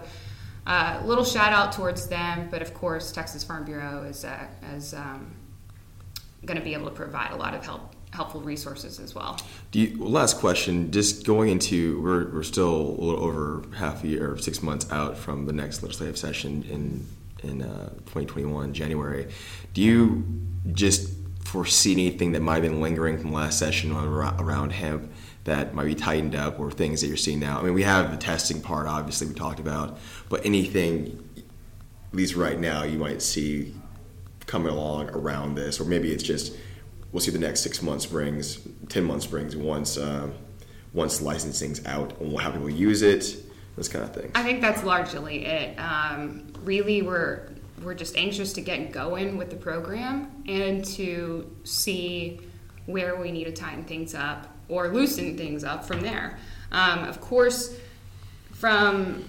a 0.66 0.70
uh, 0.70 1.02
little 1.04 1.24
shout 1.24 1.52
out 1.52 1.72
towards 1.72 2.08
them, 2.08 2.48
but 2.50 2.62
of 2.62 2.72
course, 2.72 3.12
Texas 3.12 3.44
Farm 3.44 3.66
Bureau 3.66 4.04
is 4.04 4.24
uh, 4.24 4.46
is 4.74 4.94
um, 4.94 5.34
going 6.46 6.58
to 6.58 6.64
be 6.64 6.72
able 6.72 6.86
to 6.86 6.94
provide 6.94 7.32
a 7.32 7.36
lot 7.36 7.54
of 7.54 7.62
help 7.62 7.94
helpful 8.10 8.40
resources 8.40 8.98
as 8.98 9.14
well. 9.14 9.38
You, 9.72 10.02
last 10.02 10.38
question, 10.38 10.90
just 10.90 11.26
going 11.26 11.50
into, 11.50 12.00
we're, 12.00 12.32
we're 12.32 12.42
still 12.42 12.74
a 12.74 13.00
little 13.02 13.22
over 13.22 13.64
half 13.76 14.02
a 14.02 14.08
year 14.08 14.38
six 14.38 14.62
months 14.62 14.90
out 14.90 15.18
from 15.18 15.44
the 15.44 15.52
next 15.52 15.82
legislative 15.82 16.16
session 16.16 16.64
in, 16.70 17.06
in 17.46 17.60
uh, 17.60 17.90
2021, 18.06 18.72
January. 18.72 19.28
Do 19.74 19.82
you 19.82 20.24
just 20.72 21.17
foresee 21.48 21.92
anything 21.92 22.32
that 22.32 22.40
might 22.40 22.62
have 22.62 22.62
been 22.62 22.80
lingering 22.80 23.18
from 23.18 23.32
last 23.32 23.58
session 23.58 23.92
around, 23.92 24.70
hemp 24.70 25.10
that 25.44 25.74
might 25.74 25.86
be 25.86 25.94
tightened 25.94 26.34
up 26.34 26.60
or 26.60 26.70
things 26.70 27.00
that 27.00 27.06
you're 27.06 27.16
seeing 27.16 27.40
now? 27.40 27.58
I 27.58 27.62
mean, 27.62 27.72
we 27.72 27.82
have 27.84 28.10
the 28.10 28.18
testing 28.18 28.60
part, 28.60 28.86
obviously, 28.86 29.26
we 29.28 29.34
talked 29.34 29.58
about, 29.58 29.98
but 30.28 30.44
anything, 30.44 31.24
at 31.38 32.14
least 32.14 32.36
right 32.36 32.58
now, 32.60 32.82
you 32.82 32.98
might 32.98 33.22
see 33.22 33.74
coming 34.46 34.72
along 34.72 35.08
around 35.10 35.54
this, 35.54 35.80
or 35.80 35.84
maybe 35.84 36.12
it's 36.12 36.22
just 36.22 36.54
we'll 37.12 37.20
see 37.20 37.30
the 37.30 37.38
next 37.38 37.60
six 37.60 37.82
months 37.82 38.04
brings, 38.04 38.60
ten 38.88 39.04
months 39.04 39.26
brings 39.26 39.56
once 39.56 39.96
uh, 39.96 40.28
once 40.92 41.22
licensing's 41.22 41.84
out, 41.86 42.18
and 42.20 42.38
have 42.40 42.52
people 42.52 42.68
use 42.70 43.00
it, 43.00 43.36
this 43.76 43.88
kind 43.88 44.04
of 44.04 44.14
thing. 44.14 44.30
I 44.34 44.42
think 44.42 44.60
that's 44.60 44.84
largely 44.84 45.46
it. 45.46 45.78
Um, 45.78 46.52
really, 46.62 47.00
we're 47.00 47.48
we're 47.82 47.94
just 47.94 48.16
anxious 48.16 48.52
to 48.54 48.60
get 48.60 48.92
going 48.92 49.36
with 49.36 49.50
the 49.50 49.56
program 49.56 50.42
and 50.46 50.84
to 50.84 51.50
see 51.64 52.40
where 52.86 53.16
we 53.16 53.30
need 53.30 53.44
to 53.44 53.52
tighten 53.52 53.84
things 53.84 54.14
up 54.14 54.48
or 54.68 54.88
loosen 54.88 55.36
things 55.36 55.64
up 55.64 55.84
from 55.84 56.00
there. 56.00 56.38
Um, 56.72 57.04
of 57.04 57.20
course, 57.20 57.76
from 58.52 59.24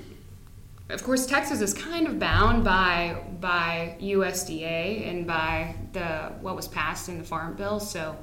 of 0.90 1.04
course, 1.04 1.28
Texas 1.28 1.62
is 1.62 1.74
kind 1.74 2.08
of 2.08 2.18
bound 2.18 2.64
by 2.64 3.22
by 3.40 3.96
USDA 4.02 5.08
and 5.08 5.28
by 5.28 5.76
the 5.94 6.34
what 6.42 6.56
was 6.56 6.68
passed 6.68 7.10
in 7.10 7.20
the 7.20 7.24
Farm 7.24 7.54
Bill. 7.54 7.80
So 7.80 8.18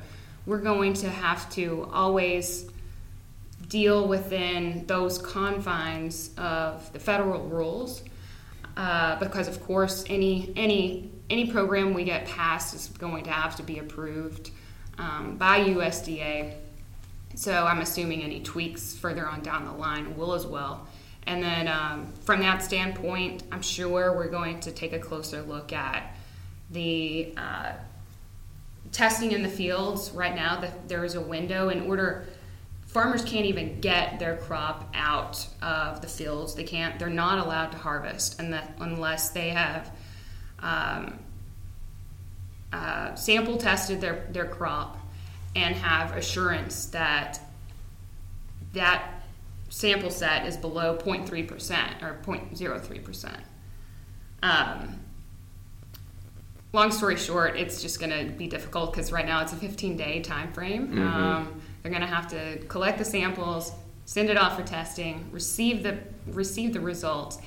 we're 0.47 0.59
going 0.59 0.95
to 0.95 1.09
have 1.09 1.49
to 1.51 1.89
always 1.93 2.69
deal 3.69 4.07
within 4.09 4.85
those 4.87 5.19
confines 5.19 6.31
of 6.37 6.93
the 6.93 6.99
federal 6.99 7.45
rules, 7.45 8.03
uh, 8.77 9.19
because 9.19 9.49
of 9.49 9.63
course 9.65 10.05
any 10.09 10.53
any 10.57 11.11
any 11.31 11.51
program 11.51 11.95
we 11.95 12.05
get 12.05 12.27
passed 12.27 12.75
is 12.75 12.89
going 12.99 13.25
to 13.25 13.31
have 13.31 13.57
to 13.57 13.63
be 13.63 13.79
approved 13.79 14.51
um, 14.99 15.37
by 15.37 15.61
USDA. 15.61 16.55
So 17.35 17.67
I'm 17.67 17.81
assuming 17.81 18.23
any 18.23 18.41
tweaks 18.41 18.95
further 18.95 19.27
on 19.27 19.43
down 19.43 19.65
the 19.65 19.73
line 19.73 20.17
will 20.17 20.33
as 20.33 20.47
well. 20.47 20.87
And 21.27 21.43
then 21.43 21.67
um, 21.67 22.13
from 22.23 22.41
that 22.41 22.63
standpoint, 22.63 23.43
I'm 23.51 23.63
sure 23.63 24.15
we're 24.17 24.31
going 24.31 24.61
to 24.61 24.71
take 24.71 24.93
a 24.93 24.99
closer 24.99 25.43
look 25.43 25.73
at 25.73 26.17
the 26.71 27.35
uh, 27.37 27.73
testing 28.93 29.33
in 29.33 29.43
the 29.43 29.49
fields. 29.49 30.11
Right 30.13 30.35
now, 30.35 30.61
the, 30.61 30.71
there 30.87 31.05
is 31.05 31.17
a 31.17 31.21
window 31.21 31.69
in 31.69 31.83
order. 31.83 32.27
Farmers 32.87 33.25
can't 33.25 33.47
even 33.47 33.81
get 33.81 34.19
their 34.19 34.37
crop 34.37 34.91
out 34.95 35.47
of 35.61 36.01
the 36.01 36.09
fields. 36.09 36.55
They 36.55 36.65
can't. 36.65 36.99
They're 36.99 37.11
not 37.11 37.45
allowed 37.45 37.73
to 37.73 37.79
harvest, 37.79 38.41
and 38.41 38.53
that 38.53 38.75
unless 38.81 39.31
they 39.31 39.51
have 39.51 39.91
um, 40.61 41.19
uh, 42.73 43.15
sample 43.15 43.59
tested 43.59 44.01
their 44.01 44.27
their 44.31 44.47
crop 44.47 44.99
and 45.55 45.75
have 45.75 46.17
assurance 46.17 46.87
that 46.87 47.41
that 48.73 49.17
sample 49.69 50.11
set 50.11 50.47
is 50.47 50.57
below 50.57 50.97
0.3% 50.97 52.03
or 52.03 52.19
0.03%. 52.23 53.41
Um, 54.43 55.01
long 56.73 56.93
story 56.93 57.17
short, 57.17 57.57
it's 57.57 57.83
just 57.83 57.99
going 57.99 58.11
to 58.11 58.33
be 58.33 58.47
difficult 58.47 58.93
because 58.93 59.11
right 59.11 59.27
now 59.27 59.43
it's 59.43 59.53
a 59.53 59.57
15 59.57 59.97
day 59.97 60.21
time 60.21 60.53
frame. 60.53 60.95
Because 61.47 61.56
They're 61.87 61.97
going 61.97 62.11
to 62.11 62.13
have 62.17 62.27
to 62.31 62.59
collect 62.67 62.99
the 62.99 63.05
samples, 63.05 63.71
send 64.07 64.29
it 64.29 64.37
off 64.37 64.57
for 64.57 64.65
testing, 64.65 65.29
receive 65.31 65.85
the 65.85 65.97
receive 66.27 66.73
the 66.73 66.81
results, 66.81 67.39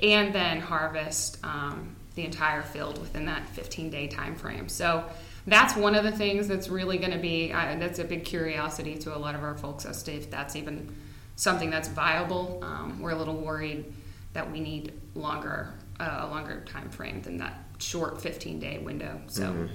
and 0.00 0.32
then 0.32 0.60
harvest 0.60 1.38
um, 1.42 1.96
the 2.14 2.24
entire 2.24 2.62
field 2.62 3.00
within 3.00 3.26
that 3.26 3.48
15 3.48 3.90
day 3.90 4.06
time 4.06 4.36
frame. 4.36 4.68
So 4.68 5.04
that's 5.48 5.74
one 5.74 5.96
of 5.96 6.04
the 6.04 6.12
things 6.12 6.46
that's 6.46 6.68
really 6.68 6.98
going 6.98 7.10
to 7.10 7.18
be 7.18 7.50
uh, 7.52 7.74
that's 7.80 7.98
a 7.98 8.04
big 8.04 8.24
curiosity 8.24 8.96
to 8.98 9.16
a 9.16 9.18
lot 9.18 9.34
of 9.34 9.42
our 9.42 9.56
folks 9.56 9.84
as 9.84 10.00
to 10.04 10.12
if 10.12 10.30
that's 10.30 10.54
even 10.54 10.94
something 11.34 11.68
that's 11.68 11.88
viable. 11.88 12.60
Um, 12.62 13.00
we're 13.00 13.10
a 13.10 13.18
little 13.18 13.34
worried 13.34 13.92
that 14.32 14.48
we 14.48 14.60
need 14.60 14.92
longer 15.16 15.74
uh, 15.98 16.18
a 16.20 16.26
longer 16.28 16.62
time 16.66 16.88
frame 16.88 17.20
than 17.22 17.38
that 17.38 17.64
short 17.78 18.20
15 18.20 18.60
day 18.60 18.78
window. 18.78 19.20
So. 19.26 19.42
Mm-hmm. 19.42 19.74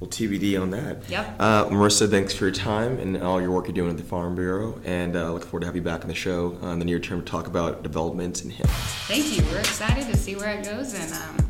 Well, 0.00 0.10
TBD 0.10 0.60
on 0.60 0.70
that. 0.70 1.08
Yep. 1.08 1.36
Uh, 1.38 1.64
Marissa, 1.66 2.10
thanks 2.10 2.34
for 2.34 2.44
your 2.44 2.54
time 2.54 2.98
and 2.98 3.22
all 3.22 3.40
your 3.40 3.50
work 3.50 3.66
you're 3.66 3.74
doing 3.74 3.90
at 3.90 3.96
the 3.96 4.02
Farm 4.02 4.34
Bureau, 4.34 4.78
and 4.84 5.16
uh, 5.16 5.32
look 5.32 5.44
forward 5.44 5.60
to 5.60 5.66
have 5.66 5.76
you 5.76 5.82
back 5.82 6.02
on 6.02 6.08
the 6.08 6.14
show 6.14 6.58
uh, 6.62 6.68
in 6.68 6.78
the 6.78 6.84
near 6.84 6.98
term 6.98 7.20
to 7.22 7.26
talk 7.26 7.46
about 7.46 7.82
developments 7.82 8.42
in 8.42 8.50
hemp. 8.50 8.68
Thank 9.08 9.36
you. 9.36 9.44
We're 9.50 9.60
excited 9.60 10.06
to 10.06 10.16
see 10.16 10.36
where 10.36 10.58
it 10.58 10.64
goes, 10.64 10.94
and 10.94 11.12
um, 11.12 11.48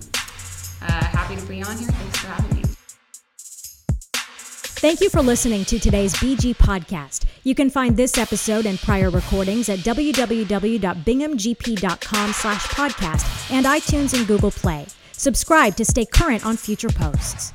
uh, 0.83 1.05
happy 1.05 1.37
to 1.37 1.47
be 1.47 1.63
on 1.63 1.77
here. 1.77 1.89
Thanks 1.89 2.19
for 2.19 2.27
having 2.29 2.57
me. 2.57 2.63
Thank 4.79 5.01
you 5.01 5.09
for 5.09 5.23
listening 5.23 5.65
to 5.65 5.79
today's 5.81 6.15
BG 6.15 6.55
podcast. 6.55 7.25
You 7.45 7.55
can 7.55 7.71
find 7.71 7.97
this 7.97 8.19
episode 8.19 8.67
and 8.67 8.79
prior 8.79 9.09
recordings 9.11 9.69
at 9.69 9.81
www.binghamgp.com 9.81 12.33
slash 12.33 12.67
podcast 12.67 13.51
and 13.51 13.67
iTunes 13.67 14.17
and 14.17 14.27
Google 14.27 14.51
Play. 14.51 14.87
Subscribe 15.13 15.77
to 15.77 15.85
stay 15.85 16.05
current 16.05 16.45
on 16.45 16.57
future 16.59 16.91
posts. 16.91 17.55